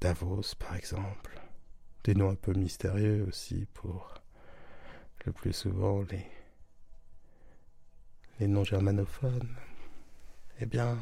Davos 0.00 0.54
par 0.58 0.76
exemple, 0.76 1.40
des 2.04 2.14
noms 2.14 2.30
un 2.30 2.34
peu 2.34 2.52
mystérieux 2.52 3.24
aussi 3.26 3.66
pour 3.72 4.14
le 5.24 5.32
plus 5.32 5.52
souvent 5.52 6.02
les, 6.10 6.26
les 8.38 8.46
noms 8.46 8.64
germanophones. 8.64 9.56
Eh 10.60 10.66
bien, 10.66 10.98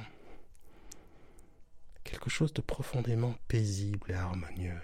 quelque 2.03 2.31
chose 2.31 2.53
de 2.53 2.61
profondément 2.61 3.35
paisible 3.49 4.11
et 4.11 4.15
harmonieux. 4.15 4.81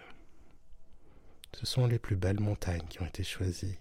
Ce 1.58 1.66
sont 1.66 1.86
les 1.86 1.98
plus 1.98 2.16
belles 2.16 2.40
montagnes 2.40 2.86
qui 2.88 3.02
ont 3.02 3.06
été 3.06 3.22
choisies. 3.22 3.78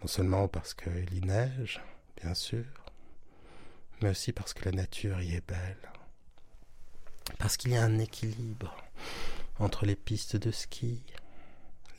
Non 0.00 0.06
seulement 0.06 0.48
parce 0.48 0.74
qu'il 0.74 1.14
y 1.14 1.20
neige, 1.20 1.80
bien 2.22 2.34
sûr, 2.34 2.66
mais 4.02 4.10
aussi 4.10 4.32
parce 4.32 4.54
que 4.54 4.64
la 4.66 4.72
nature 4.72 5.20
y 5.20 5.34
est 5.34 5.46
belle. 5.46 5.90
Parce 7.38 7.56
qu'il 7.56 7.72
y 7.72 7.76
a 7.76 7.82
un 7.82 7.98
équilibre 7.98 8.76
entre 9.58 9.86
les 9.86 9.96
pistes 9.96 10.36
de 10.36 10.50
ski, 10.50 11.02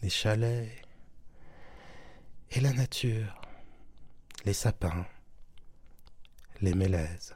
les 0.01 0.09
chalets 0.09 0.71
et 2.51 2.61
la 2.61 2.73
nature, 2.73 3.41
les 4.45 4.53
sapins, 4.53 5.05
les 6.61 6.73
mélèzes. 6.73 7.35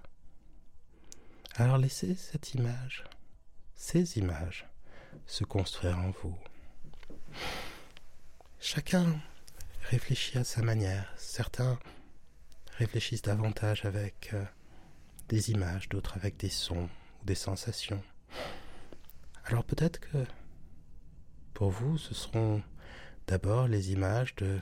Alors 1.56 1.78
laissez 1.78 2.16
cette 2.16 2.54
image, 2.54 3.04
ces 3.76 4.18
images, 4.18 4.68
se 5.26 5.44
construire 5.44 5.98
en 6.00 6.12
vous. 6.12 6.38
Chacun 8.60 9.20
réfléchit 9.90 10.38
à 10.38 10.44
sa 10.44 10.62
manière. 10.62 11.14
Certains 11.18 11.78
réfléchissent 12.78 13.22
davantage 13.22 13.86
avec 13.86 14.32
euh, 14.34 14.44
des 15.30 15.52
images, 15.52 15.90
d'autres 15.90 16.18
avec 16.18 16.38
des 16.38 16.50
sons 16.50 16.90
ou 17.22 17.26
des 17.26 17.36
sensations. 17.36 18.04
Alors 19.46 19.64
peut-être 19.64 20.00
que 20.00 20.26
pour 21.54 21.70
vous, 21.70 21.98
ce 21.98 22.14
seront 22.14 22.64
d'abord 23.28 23.68
les 23.68 23.92
images 23.92 24.36
de 24.36 24.60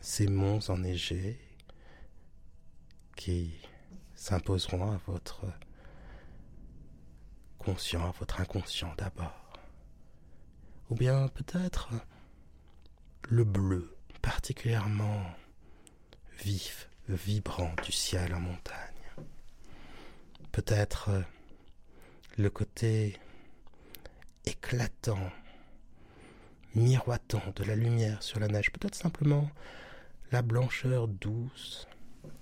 ces 0.00 0.26
monts 0.26 0.60
enneigés 0.68 1.38
qui 3.16 3.54
s'imposeront 4.14 4.92
à 4.92 5.00
votre 5.06 5.46
conscient, 7.58 8.08
à 8.08 8.12
votre 8.12 8.40
inconscient 8.40 8.94
d'abord. 8.96 9.45
Ou 10.90 10.94
bien 10.94 11.28
peut-être 11.28 11.90
le 13.28 13.44
bleu 13.44 13.96
particulièrement 14.22 15.22
vif, 16.38 16.88
vibrant 17.08 17.74
du 17.84 17.92
ciel 17.92 18.34
en 18.34 18.40
montagne. 18.40 18.76
Peut-être 20.52 21.10
le 22.38 22.50
côté 22.50 23.18
éclatant, 24.44 25.30
miroitant 26.74 27.42
de 27.56 27.64
la 27.64 27.74
lumière 27.74 28.22
sur 28.22 28.38
la 28.38 28.48
neige, 28.48 28.70
peut-être 28.70 28.94
simplement 28.94 29.50
la 30.30 30.42
blancheur 30.42 31.08
douce, 31.08 31.88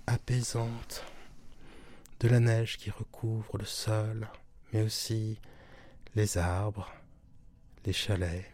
apaisante 0.07 1.03
de 2.19 2.27
la 2.27 2.39
neige 2.39 2.77
qui 2.77 2.89
recouvre 2.89 3.57
le 3.57 3.65
sol, 3.65 4.27
mais 4.71 4.81
aussi 4.81 5.39
les 6.15 6.37
arbres, 6.37 6.91
les 7.85 7.93
chalets. 7.93 8.45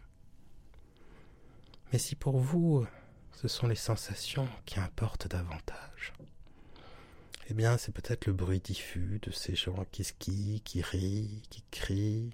Mais 1.92 2.00
si 2.00 2.16
pour 2.16 2.38
vous, 2.38 2.86
ce 3.34 3.48
sont 3.48 3.68
les 3.68 3.76
sensations 3.76 4.48
qui 4.66 4.80
importent 4.80 5.28
davantage, 5.28 6.14
eh 7.50 7.54
bien, 7.54 7.78
c'est 7.78 7.92
peut-être 7.92 8.28
le 8.28 8.34
bruit 8.34 8.60
diffus 8.60 9.20
de 9.22 9.32
ces 9.32 9.56
gens 9.56 9.86
qui 9.92 10.04
skient, 10.04 10.62
qui 10.64 10.82
rient, 10.82 11.42
qui 11.50 11.64
crient, 11.72 12.34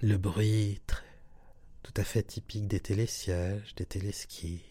le 0.00 0.16
bruit 0.16 0.80
tout 1.82 1.92
à 1.96 2.04
fait 2.04 2.22
typique 2.22 2.68
des 2.68 2.80
télésièges, 2.80 3.74
des 3.74 3.86
téléskis, 3.86 4.62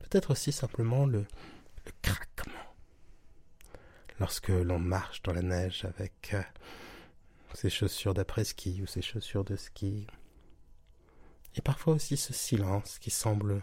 peut-être 0.00 0.32
aussi 0.32 0.52
simplement 0.52 1.06
le, 1.06 1.26
le 1.86 1.92
craquement. 2.02 2.52
Lorsque 4.20 4.48
l'on 4.48 4.78
marche 4.78 5.22
dans 5.22 5.32
la 5.32 5.42
neige 5.42 5.84
avec 5.84 6.34
euh, 6.34 6.42
ses 7.54 7.70
chaussures 7.70 8.14
d'après-ski 8.14 8.80
ou 8.82 8.86
ses 8.86 9.02
chaussures 9.02 9.44
de 9.44 9.56
ski. 9.56 10.06
Et 11.54 11.60
parfois 11.60 11.94
aussi 11.94 12.16
ce 12.16 12.32
silence 12.32 12.98
qui 12.98 13.10
semble, 13.10 13.62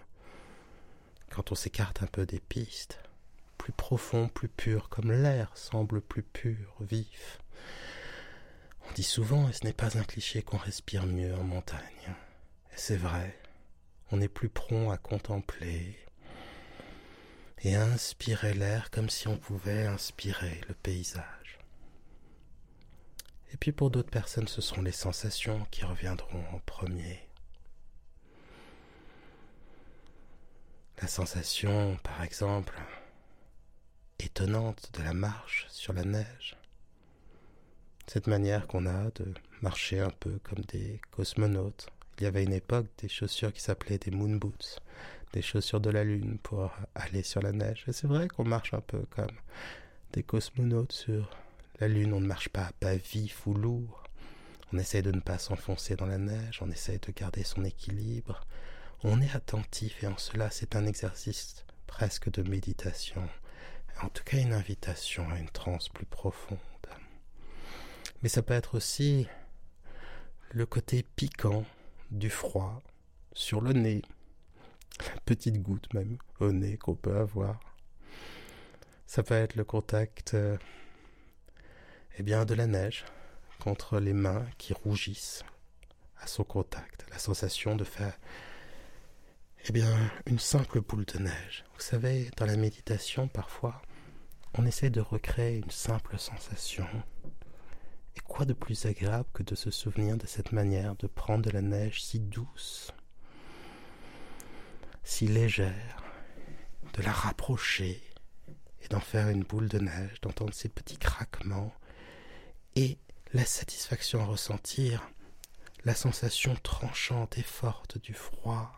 quand 1.29 1.51
on 1.51 1.55
s'écarte 1.55 2.03
un 2.03 2.07
peu 2.07 2.25
des 2.25 2.39
pistes, 2.39 2.99
plus 3.57 3.73
profond, 3.73 4.27
plus 4.27 4.47
pur, 4.47 4.89
comme 4.89 5.11
l'air 5.11 5.51
semble 5.55 6.01
plus 6.01 6.23
pur, 6.23 6.75
vif. 6.79 7.39
On 8.87 8.93
dit 8.93 9.03
souvent, 9.03 9.49
et 9.49 9.53
ce 9.53 9.65
n'est 9.65 9.73
pas 9.73 9.97
un 9.97 10.03
cliché, 10.03 10.41
qu'on 10.41 10.57
respire 10.57 11.05
mieux 11.05 11.35
en 11.35 11.43
montagne. 11.43 12.15
Et 12.71 12.77
c'est 12.77 12.97
vrai, 12.97 13.37
on 14.11 14.21
est 14.21 14.27
plus 14.27 14.49
prompt 14.49 14.91
à 14.91 14.97
contempler, 14.97 15.97
et 17.63 17.75
inspirer 17.75 18.53
l'air 18.53 18.89
comme 18.89 19.09
si 19.09 19.27
on 19.27 19.37
pouvait 19.37 19.85
inspirer 19.85 20.61
le 20.67 20.73
paysage. 20.73 21.38
Et 23.51 23.57
puis 23.57 23.71
pour 23.71 23.89
d'autres 23.89 24.11
personnes, 24.11 24.47
ce 24.47 24.61
sont 24.61 24.81
les 24.81 24.91
sensations 24.91 25.65
qui 25.71 25.83
reviendront 25.83 26.43
en 26.53 26.59
premier. 26.59 27.19
La 31.01 31.07
sensation, 31.07 31.97
par 32.03 32.23
exemple, 32.23 32.77
étonnante 34.19 34.91
de 34.93 35.03
la 35.03 35.13
marche 35.13 35.65
sur 35.69 35.93
la 35.93 36.03
neige, 36.03 36.57
cette 38.07 38.27
manière 38.27 38.67
qu'on 38.67 38.85
a 38.85 39.09
de 39.11 39.33
marcher 39.61 39.99
un 39.99 40.09
peu 40.09 40.39
comme 40.43 40.63
des 40.65 40.99
cosmonautes. 41.11 41.87
Il 42.17 42.23
y 42.23 42.27
avait 42.27 42.43
une 42.43 42.53
époque 42.53 42.87
des 42.97 43.07
chaussures 43.07 43.53
qui 43.53 43.61
s'appelaient 43.61 43.97
des 43.97 44.11
moon 44.11 44.35
boots, 44.35 44.79
des 45.31 45.41
chaussures 45.41 45.79
de 45.79 45.89
la 45.89 46.03
lune 46.03 46.37
pour 46.39 46.71
aller 46.95 47.23
sur 47.23 47.41
la 47.41 47.53
neige. 47.53 47.85
Et 47.87 47.93
c'est 47.93 48.07
vrai 48.07 48.27
qu'on 48.27 48.43
marche 48.43 48.73
un 48.73 48.81
peu 48.81 49.01
comme 49.09 49.31
des 50.11 50.23
cosmonautes 50.23 50.91
sur 50.91 51.29
la 51.79 51.87
lune. 51.87 52.13
On 52.13 52.21
ne 52.21 52.27
marche 52.27 52.49
pas 52.49 52.65
à 52.65 52.71
pas 52.73 52.95
vif 52.95 53.45
ou 53.47 53.53
lourd. 53.53 54.03
On 54.71 54.77
essaie 54.77 55.01
de 55.01 55.11
ne 55.11 55.19
pas 55.19 55.39
s'enfoncer 55.39 55.95
dans 55.95 56.05
la 56.05 56.19
neige, 56.19 56.59
on 56.61 56.69
essaie 56.69 56.99
de 56.99 57.11
garder 57.11 57.43
son 57.43 57.63
équilibre. 57.63 58.41
On 59.03 59.21
est 59.21 59.35
attentif 59.35 60.03
et 60.03 60.07
en 60.07 60.17
cela 60.17 60.51
c'est 60.51 60.75
un 60.75 60.85
exercice 60.85 61.65
presque 61.87 62.29
de 62.29 62.47
méditation, 62.47 63.27
en 64.03 64.09
tout 64.09 64.23
cas 64.23 64.37
une 64.37 64.53
invitation 64.53 65.27
à 65.31 65.39
une 65.39 65.49
transe 65.49 65.89
plus 65.89 66.05
profonde. 66.05 66.59
Mais 68.21 68.29
ça 68.29 68.43
peut 68.43 68.53
être 68.53 68.75
aussi 68.75 69.27
le 70.51 70.65
côté 70.65 71.03
piquant 71.15 71.65
du 72.11 72.29
froid 72.29 72.81
sur 73.33 73.61
le 73.61 73.73
nez, 73.73 74.01
la 74.99 75.19
petite 75.25 75.61
goutte 75.61 75.93
même 75.93 76.17
au 76.39 76.51
nez 76.51 76.77
qu'on 76.77 76.95
peut 76.95 77.17
avoir. 77.17 77.59
Ça 79.07 79.23
peut 79.23 79.33
être 79.35 79.55
le 79.55 79.63
contact 79.63 80.35
euh, 80.35 80.57
eh 82.19 82.23
bien 82.23 82.43
de 82.43 82.53
la 82.53 82.67
neige 82.67 83.05
contre 83.59 83.97
les 83.97 84.11
mains 84.11 84.45
qui 84.57 84.73
rougissent 84.73 85.45
à 86.19 86.27
son 86.27 86.43
contact, 86.43 87.05
la 87.11 87.17
sensation 87.17 87.77
de 87.77 87.85
faire 87.85 88.19
eh 89.65 89.71
bien 89.71 89.89
une 90.25 90.37
simple 90.37 90.81
boule 90.81 91.05
de 91.05 91.17
neige. 91.19 91.63
Vous 91.75 91.81
savez, 91.81 92.29
dans 92.35 92.45
la 92.45 92.57
méditation 92.57 93.29
parfois, 93.29 93.81
on 94.53 94.65
essaie 94.65 94.89
de 94.89 94.99
recréer 94.99 95.59
une 95.59 95.71
simple 95.71 96.19
sensation 96.19 96.87
et 98.17 98.19
quoi 98.19 98.43
de 98.43 98.53
plus 98.53 98.85
agréable 98.85 99.29
que 99.33 99.43
de 99.43 99.55
se 99.55 99.71
souvenir 99.71 100.17
de 100.17 100.27
cette 100.27 100.51
manière 100.51 100.97
de 100.97 101.07
prendre 101.07 101.45
de 101.45 101.51
la 101.51 101.61
neige 101.61 102.03
si 102.03 102.19
douce, 102.19 102.91
si 105.05 105.25
légère, 105.25 106.03
de 106.95 107.01
la 107.01 107.13
rapprocher 107.13 108.03
et 108.81 108.89
d'en 108.89 108.99
faire 108.99 109.29
une 109.29 109.43
boule 109.43 109.69
de 109.69 109.79
neige, 109.79 110.19
d'entendre 110.21 110.53
ces 110.53 110.67
petits 110.67 110.97
craquements 110.97 111.71
et 112.79 112.97
la 113.33 113.45
satisfaction 113.45 114.21
à 114.21 114.25
ressentir 114.25 115.09
la 115.85 115.93
sensation 115.93 116.55
tranchante 116.55 117.37
et 117.37 117.43
forte 117.43 117.97
du 117.97 118.13
froid 118.13 118.71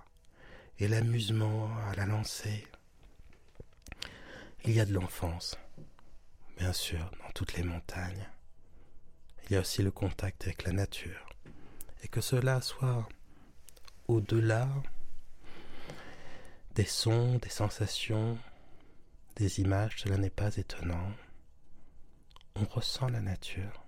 et 0.80 0.88
l'amusement 0.88 1.70
à 1.90 1.96
la 1.96 2.06
lancer. 2.06 2.68
Il 4.66 4.72
y 4.72 4.80
a 4.80 4.86
de 4.86 4.94
l'enfance, 4.94 5.58
bien 6.58 6.74
sûr, 6.74 7.12
dans 7.24 7.32
toutes 7.34 7.54
les 7.54 7.64
montagnes 7.64 8.28
il 9.52 9.56
y 9.56 9.58
a 9.58 9.60
aussi 9.60 9.84
le 9.84 9.92
contact 9.92 10.44
avec 10.44 10.64
la 10.64 10.72
nature. 10.72 11.28
Et 12.04 12.08
que 12.08 12.22
cela 12.22 12.62
soit 12.62 13.06
au-delà 14.08 14.70
des 16.76 16.86
sons, 16.86 17.38
des 17.40 17.50
sensations, 17.50 18.38
des 19.36 19.60
images, 19.60 19.98
cela 19.98 20.16
n'est 20.16 20.30
pas 20.30 20.56
étonnant. 20.56 21.12
On 22.56 22.64
ressent 22.64 23.10
la 23.10 23.20
nature, 23.20 23.81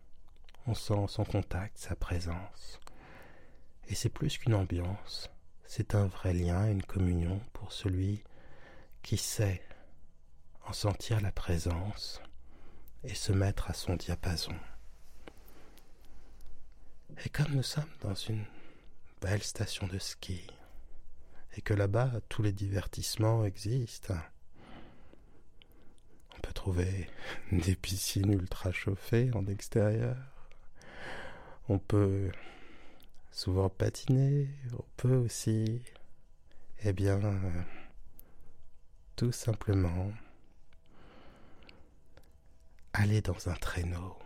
on 0.65 0.73
sent 0.73 1.05
son 1.07 1.25
contact, 1.25 1.77
sa 1.77 1.95
présence. 1.95 2.79
Et 3.87 3.95
c'est 3.95 4.09
plus 4.09 4.37
qu'une 4.37 4.55
ambiance, 4.55 5.29
c'est 5.65 5.95
un 5.95 6.05
vrai 6.05 6.33
lien, 6.33 6.69
une 6.69 6.83
communion 6.83 7.41
pour 7.51 7.73
celui 7.73 8.23
qui 9.01 9.17
sait 9.17 9.61
en 10.65 10.73
sentir 10.73 11.19
la 11.19 11.31
présence 11.31 12.21
et 13.03 13.13
se 13.13 13.33
mettre 13.33 13.69
à 13.69 13.73
son 13.73 13.95
diapason. 13.95 14.55
Et 17.25 17.29
comme 17.29 17.53
nous 17.53 17.63
sommes 17.63 17.83
dans 18.01 18.15
une 18.15 18.45
belle 19.21 19.43
station 19.43 19.87
de 19.87 19.99
ski, 19.99 20.47
et 21.55 21.61
que 21.61 21.73
là-bas 21.73 22.11
tous 22.29 22.41
les 22.41 22.53
divertissements 22.53 23.45
existent, 23.45 24.15
on 26.35 26.39
peut 26.41 26.53
trouver 26.53 27.09
des 27.51 27.75
piscines 27.75 28.31
ultra 28.31 28.71
chauffées 28.71 29.31
en 29.33 29.45
extérieur, 29.47 30.32
on 31.69 31.79
peut 31.79 32.31
souvent 33.31 33.69
patiner, 33.69 34.49
on 34.73 34.85
peut 34.97 35.15
aussi, 35.15 35.81
eh 36.83 36.93
bien, 36.93 37.19
tout 39.15 39.31
simplement 39.31 40.11
aller 42.93 43.21
dans 43.21 43.49
un 43.49 43.55
traîneau 43.55 44.17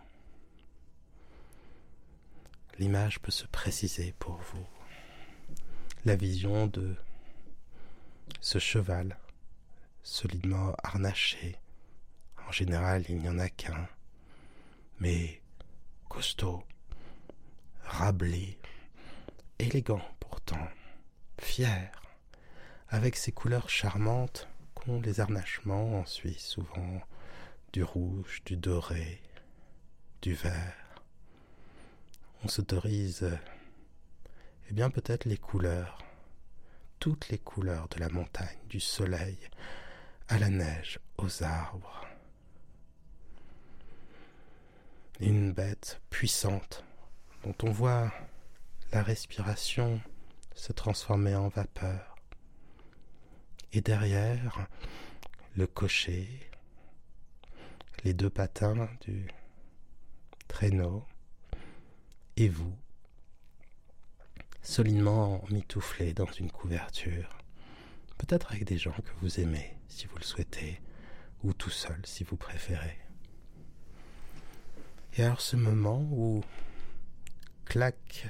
l'image 2.78 3.18
peut 3.20 3.32
se 3.32 3.46
préciser 3.46 4.14
pour 4.18 4.36
vous. 4.36 4.66
La 6.04 6.16
vision 6.16 6.66
de 6.66 6.94
ce 8.40 8.58
cheval 8.58 9.18
solidement 10.02 10.74
harnaché. 10.82 11.56
En 12.46 12.52
général, 12.52 13.04
il 13.08 13.18
n'y 13.18 13.28
en 13.28 13.38
a 13.38 13.48
qu'un, 13.48 13.88
mais 15.00 15.42
costaud, 16.08 16.62
rablé, 17.88 18.58
élégant 19.58 20.02
pourtant, 20.20 20.68
fier, 21.40 21.90
avec 22.88 23.16
ses 23.16 23.32
couleurs 23.32 23.68
charmantes 23.68 24.48
qu'ont 24.74 25.00
les 25.00 25.20
harnachements 25.20 25.98
en 26.00 26.06
Suisse, 26.06 26.46
souvent 26.46 27.00
du 27.72 27.82
rouge, 27.82 28.42
du 28.44 28.56
doré, 28.56 29.20
du 30.22 30.34
vert 30.34 30.88
on 32.44 32.48
s'autorise, 32.48 33.28
eh 34.70 34.72
bien 34.72 34.90
peut-être 34.90 35.24
les 35.24 35.36
couleurs, 35.36 35.98
toutes 37.00 37.28
les 37.30 37.38
couleurs 37.38 37.88
de 37.88 37.98
la 37.98 38.08
montagne, 38.08 38.58
du 38.68 38.80
soleil, 38.80 39.38
à 40.28 40.38
la 40.38 40.48
neige, 40.48 41.00
aux 41.16 41.42
arbres. 41.42 42.06
Une 45.20 45.52
bête 45.52 46.00
puissante 46.10 46.84
dont 47.48 47.68
on 47.68 47.72
voit 47.72 48.12
la 48.92 49.02
respiration 49.02 50.02
se 50.54 50.70
transformer 50.74 51.34
en 51.34 51.48
vapeur. 51.48 52.16
Et 53.72 53.80
derrière, 53.80 54.66
le 55.56 55.66
cocher, 55.66 56.28
les 58.04 58.12
deux 58.12 58.28
patins 58.28 58.90
du 59.00 59.28
traîneau, 60.46 61.06
et 62.36 62.50
vous, 62.50 62.76
solidement 64.60 65.42
mitouflé 65.48 66.12
dans 66.12 66.30
une 66.32 66.50
couverture, 66.50 67.38
peut-être 68.18 68.52
avec 68.52 68.64
des 68.64 68.76
gens 68.76 68.92
que 68.92 69.12
vous 69.22 69.40
aimez 69.40 69.74
si 69.88 70.06
vous 70.06 70.18
le 70.18 70.24
souhaitez, 70.24 70.82
ou 71.42 71.54
tout 71.54 71.70
seul 71.70 72.00
si 72.04 72.24
vous 72.24 72.36
préférez. 72.36 72.98
Et 75.16 75.24
alors 75.24 75.40
ce 75.40 75.56
moment 75.56 76.06
où 76.12 76.44
claque 77.68 78.26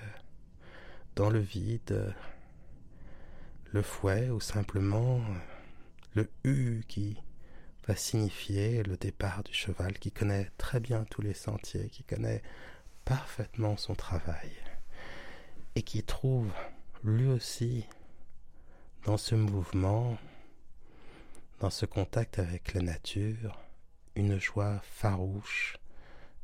dans 1.14 1.30
le 1.30 1.38
vide 1.38 2.12
le 3.72 3.82
fouet 3.82 4.30
ou 4.30 4.40
simplement 4.40 5.20
le 6.14 6.28
U 6.42 6.82
qui 6.88 7.16
va 7.86 7.94
signifier 7.94 8.82
le 8.82 8.96
départ 8.96 9.44
du 9.44 9.54
cheval 9.54 9.96
qui 10.00 10.10
connaît 10.10 10.50
très 10.58 10.80
bien 10.80 11.04
tous 11.04 11.22
les 11.22 11.34
sentiers, 11.34 11.88
qui 11.88 12.02
connaît 12.02 12.42
parfaitement 13.04 13.76
son 13.76 13.94
travail 13.94 14.50
et 15.76 15.82
qui 15.82 16.02
trouve 16.02 16.50
lui 17.04 17.28
aussi 17.28 17.86
dans 19.04 19.18
ce 19.18 19.36
mouvement, 19.36 20.18
dans 21.60 21.70
ce 21.70 21.86
contact 21.86 22.40
avec 22.40 22.74
la 22.74 22.82
nature, 22.82 23.56
une 24.16 24.40
joie 24.40 24.80
farouche, 24.82 25.76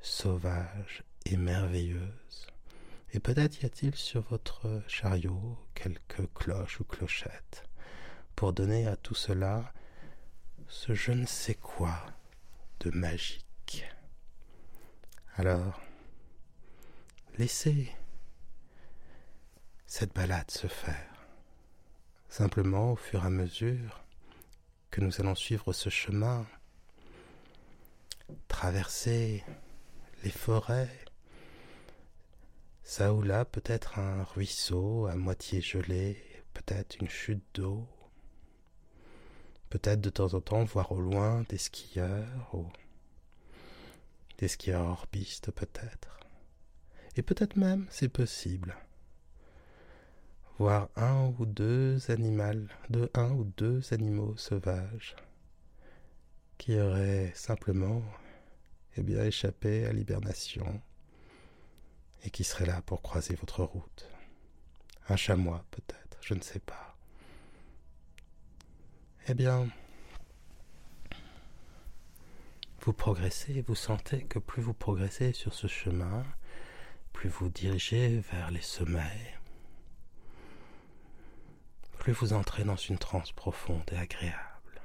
sauvage 0.00 1.02
et 1.26 1.36
merveilleuse. 1.36 2.53
Et 3.14 3.20
peut-être 3.20 3.62
y 3.62 3.66
a-t-il 3.66 3.94
sur 3.94 4.20
votre 4.22 4.82
chariot 4.86 5.56
quelques 5.74 6.30
cloches 6.34 6.80
ou 6.80 6.84
clochettes 6.84 7.64
pour 8.36 8.52
donner 8.52 8.86
à 8.86 8.96
tout 8.96 9.14
cela 9.14 9.72
ce 10.68 10.92
je 10.92 11.12
ne 11.12 11.24
sais 11.24 11.54
quoi 11.54 12.04
de 12.80 12.90
magique. 12.90 13.86
Alors, 15.36 15.80
Laissez 17.36 17.90
cette 19.86 20.14
balade 20.14 20.52
se 20.52 20.68
faire. 20.68 21.26
Simplement, 22.28 22.92
au 22.92 22.96
fur 22.96 23.24
et 23.24 23.26
à 23.26 23.30
mesure 23.30 24.04
que 24.92 25.00
nous 25.00 25.20
allons 25.20 25.34
suivre 25.34 25.72
ce 25.72 25.90
chemin, 25.90 26.46
traverser 28.46 29.42
les 30.22 30.30
forêts, 30.30 30.96
ça 32.84 33.14
ou 33.14 33.22
là 33.22 33.46
peut-être 33.46 33.98
un 33.98 34.22
ruisseau 34.22 35.06
à 35.06 35.16
moitié 35.16 35.62
gelé, 35.62 36.22
peut-être 36.52 36.96
une 37.00 37.08
chute 37.08 37.42
d'eau, 37.54 37.88
peut-être 39.70 40.02
de 40.02 40.10
temps 40.10 40.34
en 40.34 40.40
temps 40.42 40.64
voir 40.64 40.92
au 40.92 41.00
loin 41.00 41.44
des 41.48 41.56
skieurs, 41.56 42.54
ou 42.54 42.66
des 44.38 44.48
skieurs 44.48 44.86
hors 44.86 45.06
piste 45.06 45.50
peut-être. 45.50 46.20
Et 47.16 47.22
peut-être 47.22 47.56
même, 47.56 47.86
c'est 47.88 48.10
possible, 48.10 48.76
voir 50.58 50.90
un 50.94 51.32
ou 51.38 51.46
deux 51.46 52.10
animaux, 52.10 52.68
de 52.90 53.10
un 53.14 53.30
ou 53.30 53.44
deux 53.56 53.80
animaux 53.94 54.36
sauvages 54.36 55.16
qui 56.58 56.78
auraient 56.78 57.32
simplement 57.34 58.02
eh 58.96 59.02
bien, 59.02 59.24
échappé 59.24 59.86
à 59.86 59.92
l'hibernation 59.92 60.80
et 62.24 62.30
qui 62.30 62.42
seraient 62.42 62.66
là 62.66 62.82
pour 62.82 63.02
croiser 63.02 63.34
votre 63.36 63.62
route. 63.62 64.08
Un 65.08 65.16
chamois 65.16 65.64
peut-être, 65.70 66.18
je 66.22 66.34
ne 66.34 66.40
sais 66.40 66.60
pas. 66.60 66.96
Eh 69.28 69.34
bien, 69.34 69.68
vous 72.80 72.92
progressez, 72.92 73.62
vous 73.62 73.74
sentez 73.74 74.24
que 74.24 74.38
plus 74.38 74.62
vous 74.62 74.74
progressez 74.74 75.32
sur 75.32 75.54
ce 75.54 75.66
chemin, 75.66 76.24
plus 77.12 77.28
vous 77.28 77.48
dirigez 77.48 78.20
vers 78.32 78.50
les 78.50 78.62
sommets, 78.62 79.34
plus 81.98 82.12
vous 82.12 82.32
entrez 82.32 82.64
dans 82.64 82.76
une 82.76 82.98
transe 82.98 83.32
profonde 83.32 83.84
et 83.92 83.96
agréable. 83.96 84.82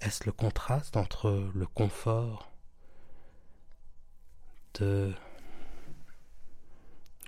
Est-ce 0.00 0.24
le 0.26 0.32
contraste 0.32 0.96
entre 0.96 1.50
le 1.54 1.66
confort 1.66 2.52
de 4.74 5.14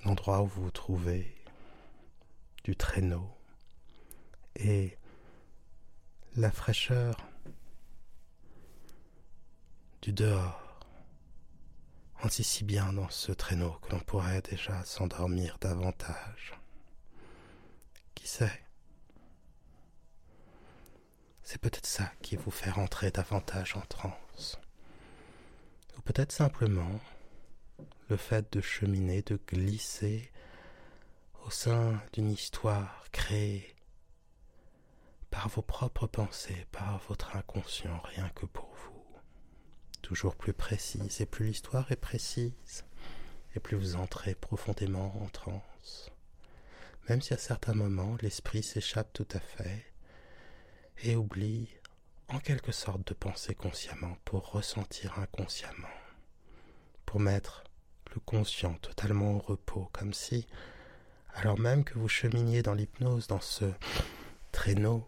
l'endroit 0.05 0.43
où 0.43 0.47
vous 0.47 0.65
vous 0.65 0.71
trouvez, 0.71 1.35
du 2.65 2.77
traîneau, 2.77 3.31
et 4.57 4.97
la 6.37 6.51
fraîcheur 6.51 7.17
du 10.03 10.13
dehors. 10.13 10.81
On 12.23 12.29
si 12.29 12.65
bien 12.65 12.93
dans 12.93 13.09
ce 13.09 13.33
traîneau 13.33 13.73
que 13.83 13.93
l'on 13.93 14.01
pourrait 14.01 14.43
déjà 14.43 14.85
s'endormir 14.85 15.57
davantage. 15.59 16.55
Qui 18.15 18.29
sait? 18.29 18.63
C'est 21.43 21.59
peut-être 21.59 21.87
ça 21.87 22.13
qui 22.23 22.37
vous 22.37 22.51
fait 22.51 22.71
rentrer 22.71 23.11
davantage 23.11 23.75
en 23.75 23.81
transe. 23.81 24.59
Ou 25.97 26.03
peut-être 26.03 26.33
simplement 26.33 27.01
le 28.11 28.17
fait 28.17 28.53
de 28.53 28.61
cheminer, 28.61 29.23
de 29.23 29.41
glisser 29.49 30.31
au 31.47 31.51
sein 31.51 32.03
d'une 32.13 32.31
histoire 32.31 33.07
créée 33.13 33.75
par 35.31 35.49
vos 35.49 35.63
propres 35.63 36.07
pensées, 36.07 36.67
par 36.73 36.99
votre 37.09 37.37
inconscient, 37.37 38.01
rien 38.05 38.29
que 38.31 38.47
pour 38.47 38.69
vous. 38.75 39.05
Toujours 40.03 40.37
plus 40.37 40.53
précise, 40.53 41.21
et 41.21 41.27
plus 41.27 41.47
l'histoire 41.47 41.91
est 41.93 41.97
précise, 41.97 42.85
et 43.55 43.61
plus 43.61 43.77
vous 43.77 43.97
entrez 43.97 44.35
profondément 44.35 45.23
en 45.23 45.29
transe 45.29 46.11
même 47.11 47.23
si 47.23 47.35
à 47.35 47.39
certains 47.39 47.75
moments 47.75 48.17
l'esprit 48.23 48.63
s'échappe 48.63 49.13
tout 49.13 49.27
à 49.33 49.41
fait 49.41 49.85
et 51.03 51.17
oublie 51.17 51.69
en 52.29 52.39
quelque 52.39 52.71
sorte 52.71 53.05
de 53.09 53.15
penser 53.15 53.57
consciemment 53.57 54.17
pour 54.25 54.53
ressentir 54.53 55.19
inconsciemment, 55.19 55.89
pour 57.07 57.19
mettre 57.19 57.65
le 58.15 58.21
conscient 58.21 58.75
totalement 58.75 59.33
au 59.33 59.39
repos, 59.39 59.89
comme 59.93 60.13
si, 60.13 60.47
alors 61.35 61.59
même 61.59 61.85
que 61.85 61.99
vous 61.99 62.09
cheminiez 62.09 62.63
dans 62.63 62.75
l'hypnose, 62.75 63.27
dans 63.27 63.41
ce 63.41 63.67
traîneau, 64.53 65.07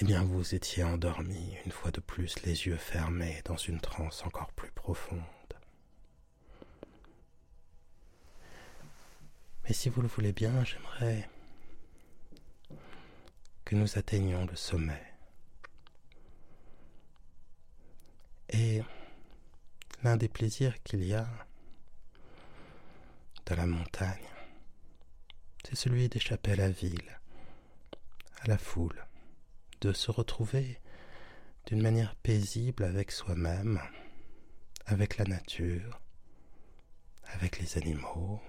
eh 0.00 0.04
bien 0.04 0.22
vous 0.22 0.54
étiez 0.54 0.84
endormi 0.84 1.56
une 1.64 1.72
fois 1.72 1.90
de 1.90 2.00
plus, 2.00 2.40
les 2.44 2.66
yeux 2.66 2.76
fermés, 2.76 3.42
dans 3.44 3.56
une 3.56 3.80
transe 3.80 4.24
encore 4.24 4.52
plus 4.52 4.70
profonde. 4.70 5.22
Et 9.66 9.74
si 9.74 9.90
vous 9.90 10.00
le 10.00 10.08
voulez 10.08 10.32
bien, 10.32 10.64
j'aimerais 10.64 11.28
que 13.64 13.76
nous 13.76 13.98
atteignions 13.98 14.46
le 14.46 14.56
sommet. 14.56 15.02
Et 18.48 18.82
l'un 20.02 20.16
des 20.16 20.28
plaisirs 20.28 20.82
qu'il 20.82 21.04
y 21.04 21.14
a 21.14 21.28
dans 23.46 23.56
la 23.56 23.66
montagne, 23.66 24.26
c'est 25.64 25.74
celui 25.74 26.08
d'échapper 26.08 26.52
à 26.52 26.56
la 26.56 26.70
ville, 26.70 27.18
à 28.40 28.48
la 28.48 28.58
foule, 28.58 29.06
de 29.80 29.92
se 29.92 30.10
retrouver 30.10 30.80
d'une 31.66 31.82
manière 31.82 32.14
paisible 32.16 32.84
avec 32.84 33.10
soi-même, 33.10 33.80
avec 34.86 35.18
la 35.18 35.24
nature, 35.24 36.00
avec 37.24 37.58
les 37.58 37.76
animaux, 37.76 38.40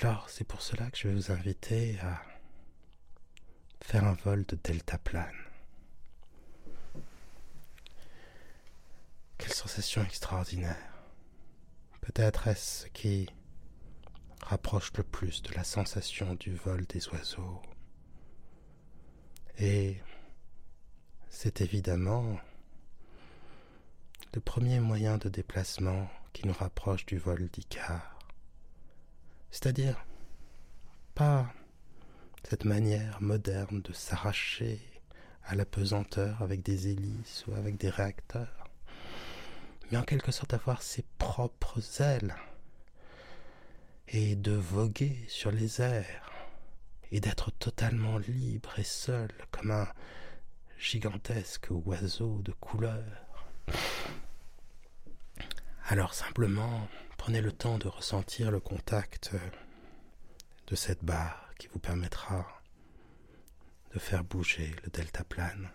alors, 0.00 0.30
c'est 0.30 0.44
pour 0.44 0.62
cela 0.62 0.90
que 0.90 0.98
je 0.98 1.08
vais 1.08 1.14
vous 1.14 1.32
inviter 1.32 1.98
à 2.00 2.22
faire 3.80 4.04
un 4.04 4.12
vol 4.12 4.44
de 4.46 4.56
deltaplane. 4.62 5.47
Sensation 9.48 10.02
extraordinaire. 10.02 10.76
Peut-être 12.00 12.48
est-ce 12.48 12.84
ce 12.84 12.88
qui 12.88 13.28
rapproche 14.42 14.92
le 14.96 15.02
plus 15.02 15.42
de 15.42 15.52
la 15.54 15.64
sensation 15.64 16.34
du 16.34 16.54
vol 16.54 16.86
des 16.86 17.06
oiseaux. 17.08 17.60
Et 19.58 20.00
c'est 21.28 21.60
évidemment 21.60 22.38
le 24.34 24.40
premier 24.40 24.80
moyen 24.80 25.18
de 25.18 25.28
déplacement 25.28 26.08
qui 26.32 26.46
nous 26.46 26.54
rapproche 26.54 27.04
du 27.06 27.18
vol 27.18 27.48
d'Icar. 27.48 28.18
C'est-à-dire 29.50 30.04
pas 31.14 31.52
cette 32.48 32.64
manière 32.64 33.20
moderne 33.20 33.82
de 33.82 33.92
s'arracher 33.92 34.80
à 35.44 35.54
la 35.54 35.64
pesanteur 35.64 36.40
avec 36.42 36.62
des 36.62 36.88
hélices 36.88 37.44
ou 37.46 37.54
avec 37.54 37.76
des 37.76 37.90
réacteurs, 37.90 38.67
mais 39.90 39.98
en 39.98 40.02
quelque 40.02 40.32
sorte 40.32 40.54
avoir 40.54 40.82
ses 40.82 41.04
propres 41.18 42.00
ailes 42.00 42.34
et 44.08 44.36
de 44.36 44.52
voguer 44.52 45.24
sur 45.28 45.50
les 45.50 45.80
airs 45.80 46.32
et 47.10 47.20
d'être 47.20 47.50
totalement 47.52 48.18
libre 48.18 48.78
et 48.78 48.84
seul 48.84 49.30
comme 49.50 49.70
un 49.70 49.88
gigantesque 50.78 51.68
oiseau 51.70 52.40
de 52.42 52.52
couleur. 52.52 53.24
Alors 55.88 56.14
simplement, 56.14 56.88
Prenez 57.18 57.42
le 57.42 57.52
temps 57.52 57.76
de 57.76 57.88
ressentir 57.88 58.50
le 58.50 58.58
contact 58.58 59.32
de 60.68 60.74
cette 60.74 61.04
barre 61.04 61.50
qui 61.58 61.66
vous 61.66 61.78
permettra 61.78 62.46
de 63.92 63.98
faire 63.98 64.24
bouger 64.24 64.74
le 64.82 64.88
deltaplane, 64.88 65.68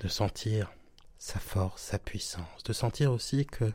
de 0.00 0.08
sentir 0.08 0.72
sa 1.18 1.38
force, 1.40 1.82
sa 1.82 1.98
puissance, 1.98 2.62
de 2.64 2.72
sentir 2.72 3.12
aussi 3.12 3.46
que 3.46 3.72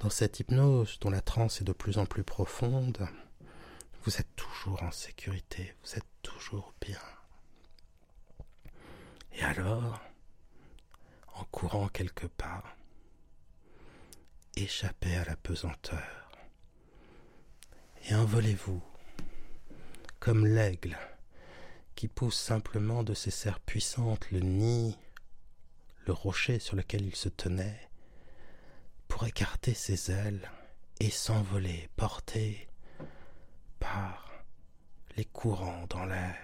dans 0.00 0.10
cette 0.10 0.40
hypnose 0.40 0.98
dont 1.00 1.10
la 1.10 1.20
transe 1.20 1.60
est 1.60 1.64
de 1.64 1.72
plus 1.72 1.98
en 1.98 2.06
plus 2.06 2.24
profonde, 2.24 3.06
vous 4.04 4.16
êtes 4.16 4.34
toujours 4.34 4.82
en 4.82 4.90
sécurité, 4.90 5.74
vous 5.84 5.98
êtes 5.98 6.08
toujours 6.22 6.72
bien. 6.80 6.98
Et 9.32 9.42
alors, 9.42 10.00
en 11.34 11.44
courant 11.44 11.88
quelques 11.88 12.28
pas, 12.28 12.62
échappez 14.56 15.16
à 15.16 15.24
la 15.24 15.36
pesanteur 15.36 16.30
et 18.08 18.14
envolez-vous 18.14 18.82
comme 20.18 20.46
l'aigle 20.46 20.98
qui 21.94 22.08
pousse 22.08 22.38
simplement 22.38 23.02
de 23.02 23.14
ses 23.14 23.30
serres 23.30 23.60
puissantes 23.60 24.30
le 24.30 24.40
nid, 24.40 24.96
rocher 26.12 26.58
sur 26.58 26.76
lequel 26.76 27.04
il 27.06 27.14
se 27.16 27.28
tenait, 27.28 27.88
pour 29.08 29.26
écarter 29.26 29.74
ses 29.74 30.10
ailes 30.10 30.50
et 31.00 31.10
s'envoler, 31.10 31.88
porté 31.96 32.68
par 33.78 34.30
les 35.16 35.24
courants 35.24 35.86
dans 35.88 36.04
l'air. 36.04 36.36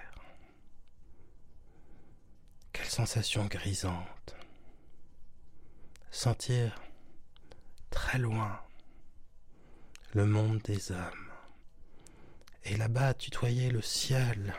Quelle 2.72 2.86
sensation 2.86 3.46
grisante. 3.46 4.36
Sentir 6.10 6.80
très 7.90 8.18
loin, 8.18 8.60
le 10.12 10.26
monde 10.26 10.60
des 10.62 10.92
hommes, 10.92 11.30
et 12.64 12.76
là-bas 12.76 13.14
tutoyer 13.14 13.70
le 13.70 13.82
ciel 13.82 14.54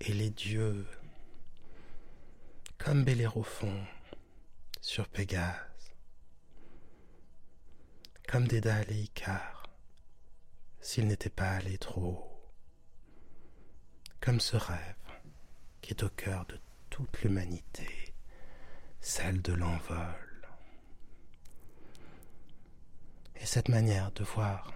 et 0.00 0.12
les 0.12 0.30
dieux, 0.30 0.86
comme 2.78 3.04
Bellérophon 3.04 3.86
sur 4.86 5.08
Pégase, 5.08 5.96
comme 8.28 8.46
Dédale 8.46 8.86
et 8.92 9.00
Icare, 9.00 9.64
s'il 10.78 11.08
n'était 11.08 11.28
pas 11.28 11.50
allé 11.50 11.76
trop 11.76 12.00
haut, 12.00 12.52
comme 14.20 14.38
ce 14.38 14.56
rêve 14.56 14.94
qui 15.80 15.90
est 15.90 16.04
au 16.04 16.08
cœur 16.10 16.46
de 16.46 16.60
toute 16.88 17.20
l'humanité, 17.22 18.14
celle 19.00 19.42
de 19.42 19.54
l'envol. 19.54 20.46
Et 23.40 23.44
cette 23.44 23.68
manière 23.68 24.12
de 24.12 24.22
voir 24.22 24.72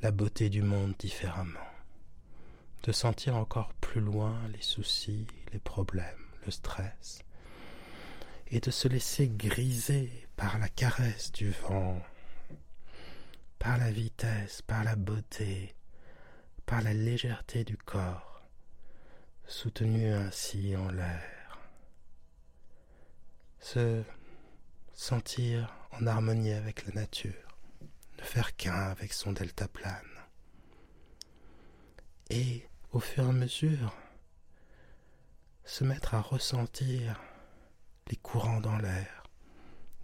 la 0.00 0.10
beauté 0.10 0.48
du 0.48 0.62
monde 0.62 0.94
différemment, 0.98 1.60
de 2.84 2.92
sentir 2.92 3.36
encore 3.36 3.74
plus 3.74 4.00
loin 4.00 4.40
les 4.54 4.62
soucis, 4.62 5.26
les 5.52 5.58
problèmes, 5.58 6.26
le 6.46 6.50
stress, 6.50 7.25
et 8.48 8.60
de 8.60 8.70
se 8.70 8.88
laisser 8.88 9.28
griser 9.28 10.28
par 10.36 10.58
la 10.58 10.68
caresse 10.68 11.32
du 11.32 11.50
vent, 11.50 12.00
par 13.58 13.78
la 13.78 13.90
vitesse, 13.90 14.62
par 14.62 14.84
la 14.84 14.96
beauté, 14.96 15.74
par 16.64 16.82
la 16.82 16.94
légèreté 16.94 17.64
du 17.64 17.76
corps, 17.76 18.42
soutenu 19.46 20.12
ainsi 20.12 20.76
en 20.76 20.90
l'air. 20.90 21.58
Se 23.58 24.04
sentir 24.92 25.74
en 25.92 26.06
harmonie 26.06 26.52
avec 26.52 26.86
la 26.86 26.94
nature, 26.94 27.58
ne 28.18 28.22
faire 28.22 28.54
qu'un 28.56 28.90
avec 28.90 29.12
son 29.12 29.32
deltaplane. 29.32 30.02
Et 32.30 32.66
au 32.92 33.00
fur 33.00 33.24
et 33.24 33.28
à 33.28 33.32
mesure, 33.32 33.94
se 35.64 35.84
mettre 35.84 36.14
à 36.14 36.20
ressentir 36.20 37.20
les 38.08 38.16
courants 38.16 38.60
dans 38.60 38.76
l'air, 38.78 39.24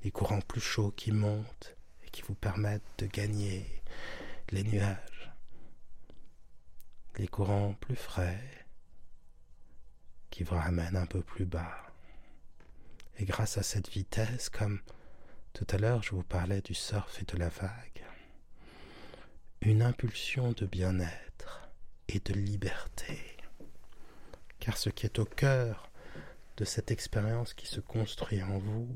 les 0.02 0.10
courants 0.10 0.40
plus 0.40 0.60
chauds 0.60 0.90
qui 0.90 1.12
montent 1.12 1.76
et 2.04 2.10
qui 2.10 2.22
vous 2.22 2.34
permettent 2.34 2.82
de 2.98 3.06
gagner 3.06 3.82
les 4.50 4.64
nuages, 4.64 5.32
les 7.16 7.28
courants 7.28 7.74
plus 7.74 7.96
frais 7.96 8.66
qui 10.30 10.42
vous 10.42 10.56
ramènent 10.56 10.96
un 10.96 11.06
peu 11.06 11.22
plus 11.22 11.44
bas. 11.44 11.82
Et 13.18 13.24
grâce 13.24 13.58
à 13.58 13.62
cette 13.62 13.90
vitesse, 13.90 14.48
comme 14.48 14.80
tout 15.52 15.66
à 15.70 15.78
l'heure 15.78 16.02
je 16.02 16.12
vous 16.12 16.22
parlais 16.22 16.62
du 16.62 16.74
surf 16.74 17.20
et 17.20 17.24
de 17.24 17.36
la 17.36 17.50
vague, 17.50 18.04
une 19.60 19.82
impulsion 19.82 20.52
de 20.52 20.66
bien-être 20.66 21.70
et 22.08 22.18
de 22.18 22.32
liberté. 22.32 23.36
Car 24.58 24.76
ce 24.76 24.90
qui 24.90 25.06
est 25.06 25.18
au 25.18 25.24
cœur 25.24 25.91
de 26.56 26.64
cette 26.64 26.90
expérience 26.90 27.54
qui 27.54 27.66
se 27.66 27.80
construit 27.80 28.42
en 28.42 28.58
vous, 28.58 28.88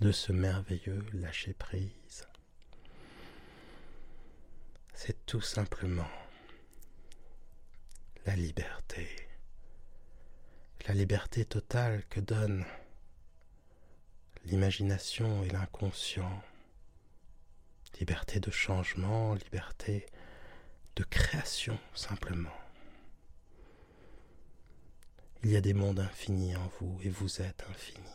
de 0.00 0.12
ce 0.12 0.32
merveilleux 0.32 1.04
lâcher-prise. 1.12 2.26
C'est 4.94 5.26
tout 5.26 5.40
simplement 5.40 6.08
la 8.26 8.36
liberté, 8.36 9.08
la 10.86 10.94
liberté 10.94 11.44
totale 11.44 12.04
que 12.10 12.20
donne 12.20 12.64
l'imagination 14.44 15.44
et 15.44 15.50
l'inconscient, 15.50 16.42
liberté 18.00 18.40
de 18.40 18.50
changement, 18.50 19.34
liberté 19.34 20.06
de 20.96 21.04
création 21.04 21.78
simplement. 21.94 22.54
Il 25.44 25.50
y 25.52 25.56
a 25.56 25.60
des 25.60 25.72
mondes 25.72 26.00
infinis 26.00 26.56
en 26.56 26.68
vous 26.80 26.98
et 27.04 27.08
vous 27.08 27.40
êtes 27.40 27.64
infini. 27.70 28.10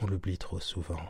On 0.00 0.06
l'oublie 0.06 0.38
trop 0.38 0.60
souvent. 0.60 1.06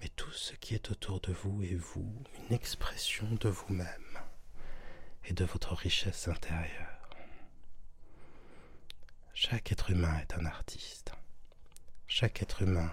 Mais 0.00 0.08
tout 0.10 0.30
ce 0.30 0.52
qui 0.54 0.74
est 0.74 0.90
autour 0.90 1.20
de 1.20 1.32
vous 1.32 1.62
est 1.64 1.74
vous, 1.74 2.14
une 2.38 2.54
expression 2.54 3.26
de 3.40 3.48
vous-même 3.48 4.18
et 5.24 5.32
de 5.32 5.44
votre 5.44 5.74
richesse 5.74 6.28
intérieure. 6.28 7.10
Chaque 9.34 9.72
être 9.72 9.90
humain 9.90 10.16
est 10.20 10.34
un 10.34 10.46
artiste. 10.46 11.12
Chaque 12.06 12.42
être 12.42 12.62
humain 12.62 12.92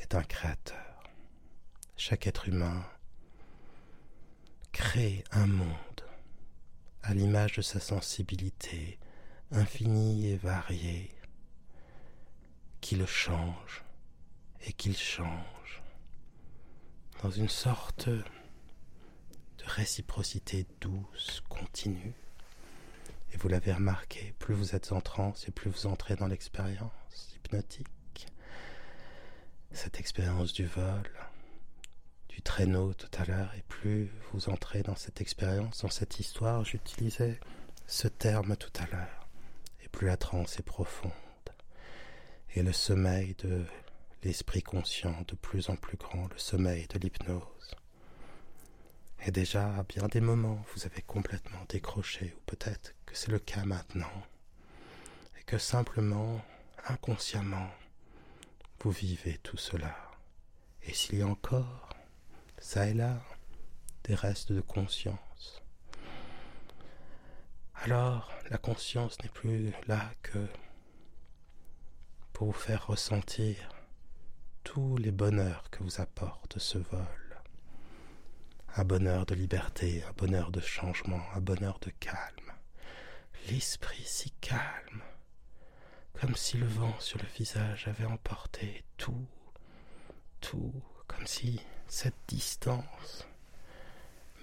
est 0.00 0.14
un 0.14 0.22
créateur. 0.24 1.04
Chaque 1.96 2.26
être 2.26 2.48
humain 2.48 2.84
crée 4.72 5.24
un 5.32 5.46
monde 5.46 5.89
à 7.02 7.14
l'image 7.14 7.56
de 7.56 7.62
sa 7.62 7.80
sensibilité 7.80 8.98
infinie 9.50 10.28
et 10.28 10.36
variée, 10.36 11.10
qui 12.80 12.96
le 12.96 13.06
change 13.06 13.84
et 14.66 14.72
qu'il 14.72 14.96
change 14.96 15.82
dans 17.22 17.30
une 17.30 17.48
sorte 17.48 18.08
de 18.08 18.22
réciprocité 19.66 20.66
douce, 20.80 21.42
continue. 21.48 22.14
Et 23.32 23.36
vous 23.36 23.48
l'avez 23.48 23.72
remarqué, 23.72 24.34
plus 24.38 24.54
vous 24.54 24.74
êtes 24.74 24.92
en 24.92 25.00
transe 25.00 25.46
et 25.48 25.52
plus 25.52 25.70
vous 25.70 25.86
entrez 25.86 26.16
dans 26.16 26.26
l'expérience 26.26 26.90
hypnotique, 27.36 28.26
cette 29.72 30.00
expérience 30.00 30.52
du 30.52 30.64
vol, 30.64 31.10
du 32.30 32.42
traîneau 32.42 32.94
tout 32.94 33.10
à 33.18 33.24
l'heure, 33.24 33.52
et 33.56 33.62
plus 33.68 34.10
vous 34.32 34.48
entrez 34.48 34.82
dans 34.82 34.94
cette 34.94 35.20
expérience, 35.20 35.82
dans 35.82 35.90
cette 35.90 36.20
histoire, 36.20 36.64
j'utilisais 36.64 37.38
ce 37.86 38.08
terme 38.08 38.56
tout 38.56 38.72
à 38.80 38.86
l'heure, 38.86 39.28
et 39.82 39.88
plus 39.88 40.06
la 40.06 40.16
transe 40.16 40.58
est 40.58 40.64
profonde, 40.64 41.12
et 42.54 42.62
le 42.62 42.72
sommeil 42.72 43.34
de 43.38 43.64
l'esprit 44.22 44.62
conscient 44.62 45.22
de 45.26 45.34
plus 45.34 45.70
en 45.70 45.76
plus 45.76 45.96
grand, 45.96 46.28
le 46.28 46.38
sommeil 46.38 46.86
de 46.86 46.98
l'hypnose. 46.98 47.74
Et 49.26 49.32
déjà, 49.32 49.74
à 49.76 49.82
bien 49.82 50.06
des 50.06 50.20
moments, 50.20 50.64
vous 50.74 50.86
avez 50.86 51.02
complètement 51.02 51.64
décroché, 51.68 52.34
ou 52.36 52.40
peut-être 52.46 52.94
que 53.06 53.16
c'est 53.16 53.30
le 53.30 53.40
cas 53.40 53.64
maintenant, 53.64 54.22
et 55.38 55.42
que 55.42 55.58
simplement, 55.58 56.40
inconsciemment, 56.86 57.70
vous 58.80 58.92
vivez 58.92 59.38
tout 59.42 59.58
cela. 59.58 59.94
Et 60.82 60.94
s'il 60.94 61.18
y 61.18 61.22
a 61.22 61.26
encore 61.26 61.90
ça 62.60 62.86
et 62.86 62.94
là, 62.94 63.20
des 64.04 64.14
restes 64.14 64.52
de 64.52 64.60
conscience. 64.60 65.62
Alors, 67.74 68.30
la 68.50 68.58
conscience 68.58 69.20
n'est 69.22 69.30
plus 69.30 69.72
là 69.86 70.12
que 70.22 70.46
pour 72.32 72.48
vous 72.48 72.52
faire 72.52 72.86
ressentir 72.86 73.56
tous 74.62 74.98
les 74.98 75.10
bonheurs 75.10 75.70
que 75.70 75.82
vous 75.82 76.00
apporte 76.00 76.58
ce 76.58 76.78
vol. 76.78 77.42
Un 78.76 78.84
bonheur 78.84 79.24
de 79.26 79.34
liberté, 79.34 80.04
un 80.04 80.12
bonheur 80.12 80.52
de 80.52 80.60
changement, 80.60 81.22
un 81.34 81.40
bonheur 81.40 81.78
de 81.80 81.90
calme. 81.90 82.52
L'esprit 83.48 84.04
si 84.04 84.30
calme, 84.32 85.02
comme 86.20 86.36
si 86.36 86.58
le 86.58 86.66
vent 86.66 86.98
sur 87.00 87.18
le 87.18 87.28
visage 87.36 87.88
avait 87.88 88.04
emporté 88.04 88.84
tout, 88.98 89.26
tout, 90.40 90.74
comme 91.08 91.26
si 91.26 91.60
cette 91.90 92.14
distance 92.28 93.26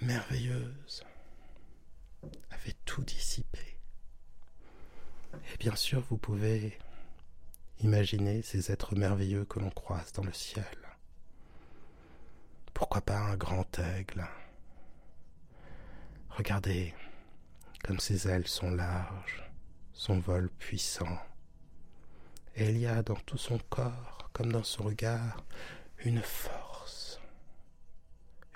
merveilleuse 0.02 1.02
avait 2.50 2.76
tout 2.84 3.02
dissipé. 3.02 3.78
Et 5.32 5.56
bien 5.58 5.74
sûr, 5.74 6.02
vous 6.10 6.18
pouvez 6.18 6.78
imaginer 7.80 8.42
ces 8.42 8.70
êtres 8.70 8.94
merveilleux 8.94 9.46
que 9.46 9.60
l'on 9.60 9.70
croise 9.70 10.12
dans 10.12 10.24
le 10.24 10.32
ciel. 10.32 10.66
Pourquoi 12.74 13.00
pas 13.00 13.18
un 13.18 13.36
grand 13.36 13.78
aigle? 13.78 14.26
Regardez 16.28 16.94
comme 17.82 17.98
ses 17.98 18.28
ailes 18.28 18.46
sont 18.46 18.70
larges, 18.70 19.42
son 19.94 20.20
vol 20.20 20.50
puissant. 20.58 21.18
Et 22.56 22.68
il 22.68 22.78
y 22.78 22.86
a 22.86 23.02
dans 23.02 23.16
tout 23.16 23.38
son 23.38 23.58
corps, 23.70 24.28
comme 24.34 24.52
dans 24.52 24.64
son 24.64 24.82
regard, 24.82 25.44
une 26.04 26.20
force, 26.20 26.67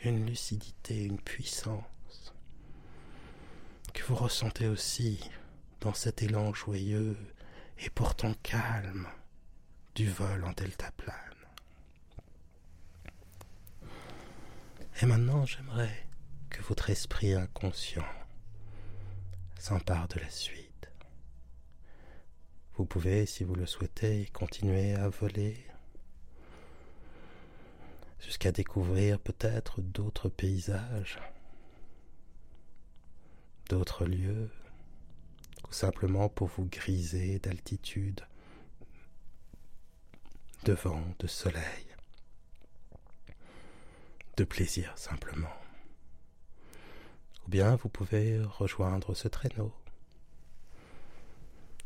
une 0.05 0.27
lucidité, 0.27 1.05
une 1.05 1.21
puissance 1.21 2.35
que 3.95 4.03
vous 4.05 4.17
ressentez 4.17 4.67
aussi 4.67 5.21
dans 5.81 5.95
cet 5.95 6.23
élan 6.23 6.53
joyeux 6.55 7.17
et 7.79 7.91
pourtant 7.91 8.35
calme 8.43 9.07
du 9.95 10.09
vol 10.09 10.45
en 10.45 10.53
deltaplane. 10.53 11.17
Et 15.01 15.07
maintenant, 15.07 15.47
j'aimerais 15.47 16.07
que 16.51 16.63
votre 16.63 16.91
esprit 16.91 17.35
inconscient 17.35 18.05
s'empare 19.59 20.09
de 20.09 20.21
la 20.21 20.31
suite. 20.31 20.89
Vous 22.75 22.85
pouvez, 22.85 23.27
si 23.27 23.45
vous 23.45 23.55
le 23.55 23.67
souhaitez, 23.67 24.27
continuer 24.33 24.95
à 24.95 25.09
voler 25.09 25.65
jusqu'à 28.23 28.53
découvrir 28.53 29.19
peut-être 29.19 29.81
d'autres 29.81 30.29
paysages, 30.29 31.19
d'autres 33.69 34.07
lieux, 34.07 34.51
ou 35.69 35.73
simplement 35.73 36.29
pour 36.29 36.49
vous 36.49 36.65
griser 36.65 37.39
d'altitude, 37.41 38.21
de 40.65 40.73
vent, 40.73 41.05
de 41.19 41.27
soleil, 41.27 41.87
de 44.37 44.45
plaisir 44.45 44.97
simplement. 44.97 45.53
Ou 47.47 47.51
bien 47.51 47.75
vous 47.77 47.89
pouvez 47.89 48.41
rejoindre 48.41 49.15
ce 49.15 49.27
traîneau, 49.27 49.73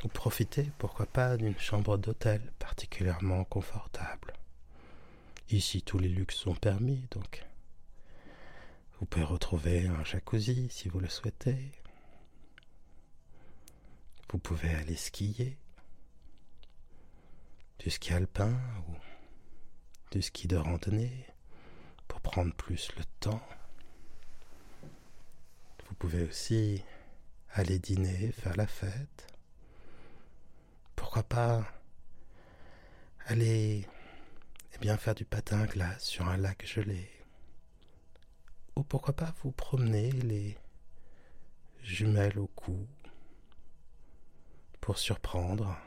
ou 0.05 0.09
profiter, 0.09 0.71
pourquoi 0.77 1.07
pas, 1.07 1.39
d'une 1.39 1.59
chambre 1.59 1.97
d'hôtel 1.97 2.53
particulièrement 2.59 3.45
confortable 3.45 4.36
Ici, 5.51 5.83
tous 5.83 5.99
les 5.99 6.09
luxes 6.09 6.37
sont 6.37 6.55
permis, 6.57 7.07
donc 7.13 7.47
vous 8.99 9.07
pouvez 9.07 9.25
retrouver 9.25 9.87
un 9.87 10.03
jacuzzi 10.03 10.69
si 10.71 10.89
vous 10.89 10.99
le 10.99 11.09
souhaitez. 11.09 11.71
Vous 14.31 14.39
pouvez 14.39 14.75
aller 14.75 14.97
skier, 14.97 15.57
du 17.79 17.91
ski 17.91 18.13
alpin 18.13 18.59
ou 18.89 18.95
du 20.11 20.21
ski 20.21 20.49
de 20.49 20.57
randonnée 20.57 21.27
pour 22.09 22.21
prendre 22.21 22.53
plus 22.55 22.91
le 22.97 23.05
temps. 23.21 23.47
Vous 25.89 25.95
pouvez 25.95 26.25
aussi 26.25 26.83
aller 27.53 27.79
dîner, 27.79 28.33
faire 28.33 28.57
la 28.57 28.67
fête. 28.67 29.29
Pourquoi 30.97 31.23
pas 31.23 31.65
aller 33.27 33.87
eh 34.77 34.79
bien, 34.79 34.99
faire 34.99 35.15
du 35.15 35.25
patin 35.25 35.63
à 35.63 35.67
glace 35.67 36.05
sur 36.05 36.29
un 36.29 36.37
lac 36.37 36.67
gelé. 36.67 37.11
Ou 38.77 38.83
pourquoi 38.83 39.17
pas 39.17 39.33
vous 39.43 39.51
promener 39.51 40.13
les 40.13 40.59
jumelles 41.83 42.39
au 42.39 42.47
cou 42.49 42.87
pour 44.83 44.99
surprendre 44.99 45.79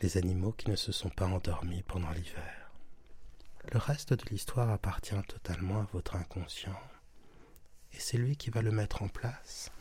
les 0.00 0.16
animaux 0.16 0.52
qui 0.52 0.70
ne 0.70 0.76
se 0.76 0.92
sont 0.92 1.08
pas 1.08 1.26
endormis 1.26 1.82
pendant 1.82 2.12
l'hiver. 2.12 2.70
Le 3.72 3.78
reste 3.78 4.12
de 4.12 4.24
l'histoire 4.30 4.70
appartient 4.70 5.20
totalement 5.26 5.80
à 5.80 5.88
votre 5.92 6.14
inconscient 6.14 6.80
et 7.94 7.98
c'est 7.98 8.16
lui 8.16 8.36
qui 8.36 8.50
va 8.50 8.62
le 8.62 8.70
mettre 8.70 9.02
en 9.02 9.08
place 9.08 9.72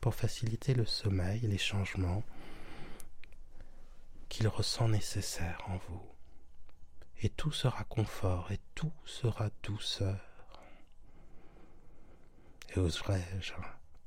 pour 0.00 0.14
faciliter 0.14 0.72
le 0.72 0.86
sommeil 0.86 1.44
et 1.44 1.48
les 1.48 1.58
changements 1.58 2.22
qu'il 4.30 4.48
ressent 4.48 4.88
nécessaires 4.88 5.62
en 5.66 5.76
vous 5.76 6.13
et 7.22 7.28
tout 7.30 7.52
sera 7.52 7.84
confort, 7.84 8.52
et 8.52 8.60
tout 8.74 8.92
sera 9.04 9.50
douceur. 9.62 10.20
Et 12.74 12.78
oserais-je, 12.78 13.54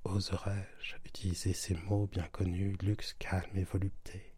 oserais-je 0.03 0.95
utiliser 1.05 1.53
ces 1.53 1.73
mots 1.73 2.07
bien 2.07 2.27
connus, 2.27 2.77
luxe, 2.81 3.15
calme 3.17 3.55
et 3.55 3.63
volupté? 3.63 4.33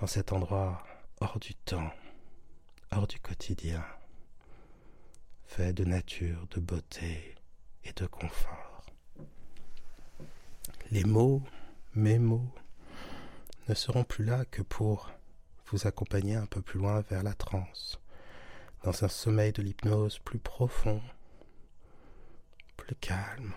Dans 0.00 0.06
cet 0.06 0.32
endroit 0.32 0.84
hors 1.20 1.38
du 1.40 1.54
temps, 1.54 1.90
hors 2.92 3.06
du 3.06 3.18
quotidien, 3.18 3.84
fait 5.46 5.72
de 5.72 5.84
nature, 5.84 6.46
de 6.48 6.60
beauté 6.60 7.34
et 7.84 7.92
de 7.92 8.06
confort. 8.06 8.84
Les 10.90 11.04
mots, 11.04 11.42
mes 11.94 12.18
mots, 12.18 12.52
ne 13.68 13.74
seront 13.74 14.04
plus 14.04 14.24
là 14.24 14.44
que 14.44 14.62
pour 14.62 15.10
vous 15.70 15.86
accompagner 15.86 16.34
un 16.34 16.46
peu 16.46 16.62
plus 16.62 16.78
loin 16.78 17.00
vers 17.02 17.22
la 17.22 17.34
transe, 17.34 18.00
dans 18.84 19.04
un 19.04 19.08
sommeil 19.08 19.52
de 19.52 19.62
l'hypnose 19.62 20.18
plus 20.20 20.38
profond, 20.38 21.02
plus 22.76 22.94
calme, 22.96 23.52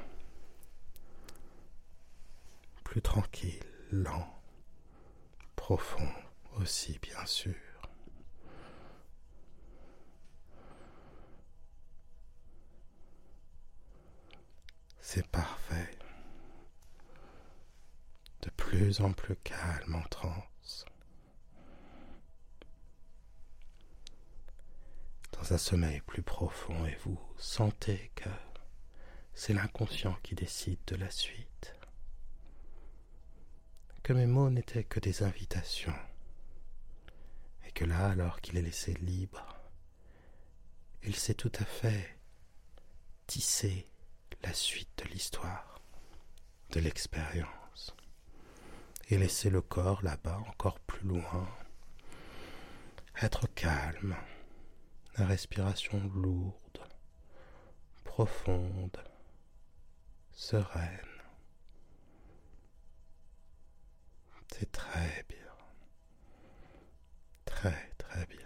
plus 2.84 3.01
tranquille, 3.01 3.64
lent, 3.91 4.28
profond 5.55 6.09
aussi 6.59 6.99
bien 7.01 7.26
sûr. 7.26 7.55
C'est 14.99 15.28
parfait. 15.28 15.89
De 18.43 18.49
plus 18.51 19.01
en 19.01 19.12
plus 19.14 19.36
calme 19.43 19.95
en 19.95 20.07
transe. 20.09 20.86
Un 25.50 25.58
sommeil 25.58 26.02
plus 26.02 26.22
profond 26.22 26.86
et 26.86 26.96
vous 27.04 27.20
sentez 27.36 28.12
que 28.16 28.30
c'est 29.34 29.54
l'inconscient 29.54 30.16
qui 30.22 30.36
décide 30.36 30.80
de 30.86 30.96
la 30.96 31.10
suite. 31.10 31.76
Que 34.04 34.14
mes 34.14 34.28
mots 34.28 34.50
n'étaient 34.52 34.84
que 34.84 35.00
des 35.00 35.24
invitations 35.24 35.96
et 37.66 37.72
que 37.72 37.86
là, 37.86 38.10
alors 38.10 38.39
qu'il 38.42 38.58
est 38.58 38.62
laissé 38.62 38.94
libre, 38.96 39.58
il 41.04 41.16
sait 41.16 41.34
tout 41.34 41.52
à 41.60 41.66
fait 41.66 42.18
tisser 43.26 43.88
la 44.44 44.54
suite 44.54 45.04
de 45.04 45.10
l'histoire, 45.10 45.82
de 46.72 46.80
l'expérience, 46.80 47.96
et 49.10 49.18
laisser 49.18 49.50
le 49.50 49.62
corps 49.62 50.04
là-bas 50.04 50.39
encore 50.48 50.80
plus 50.82 51.08
loin, 51.08 51.48
être 53.22 53.48
calme, 53.54 54.16
la 55.18 55.26
respiration 55.26 55.99
lourde, 56.16 56.80
profonde, 58.03 58.97
sereine. 60.32 61.07
C'est 64.53 64.72
très 64.72 65.26
bien. 65.30 65.38
Très 67.45 67.91
très 67.97 68.26
bien. 68.28 68.38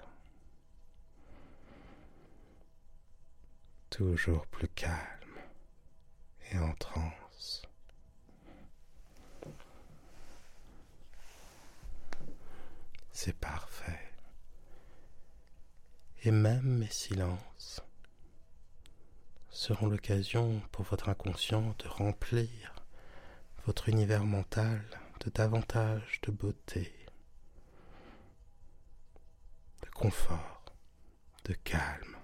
Toujours 3.89 4.45
plus 4.47 4.67
calme 4.69 5.39
et 6.51 6.57
en 6.59 6.73
transe. 6.75 7.63
C'est 13.11 13.35
parfait 13.37 14.04
et 16.25 16.31
même 16.31 16.79
mes 16.79 16.89
silences 16.89 17.81
seront 19.51 19.85
l'occasion 19.85 20.59
pour 20.71 20.83
votre 20.85 21.09
inconscient 21.09 21.75
de 21.77 21.87
remplir 21.87 22.73
votre 23.67 23.89
univers 23.89 24.25
mental 24.25 24.83
de 25.23 25.29
davantage 25.29 26.19
de 26.23 26.31
beauté, 26.31 26.91
de 29.83 29.89
confort, 29.91 30.65
de 31.43 31.53
calme, 31.53 32.17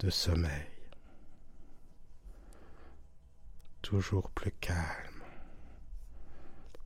de 0.00 0.10
sommeil, 0.10 0.66
toujours 3.82 4.30
plus 4.32 4.52
calme, 4.52 5.22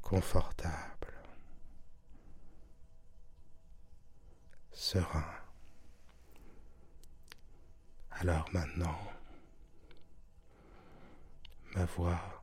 confortable. 0.03 1.00
Serein. 4.81 5.35
Alors 8.13 8.49
maintenant, 8.55 8.99
ma 11.75 11.85
voix 11.85 12.43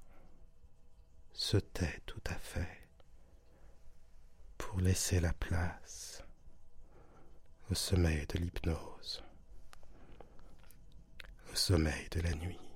se 1.34 1.58
tait 1.58 2.00
tout 2.06 2.22
à 2.28 2.36
fait 2.36 2.88
pour 4.60 4.80
laisser 4.80 5.20
la 5.20 5.34
place 5.34 6.24
au 7.72 7.74
sommeil 7.74 8.28
de 8.28 8.38
l'hypnose, 8.38 9.24
au 11.52 11.56
sommeil 11.56 12.08
de 12.12 12.22
la 12.22 12.36
nuit. 12.36 12.67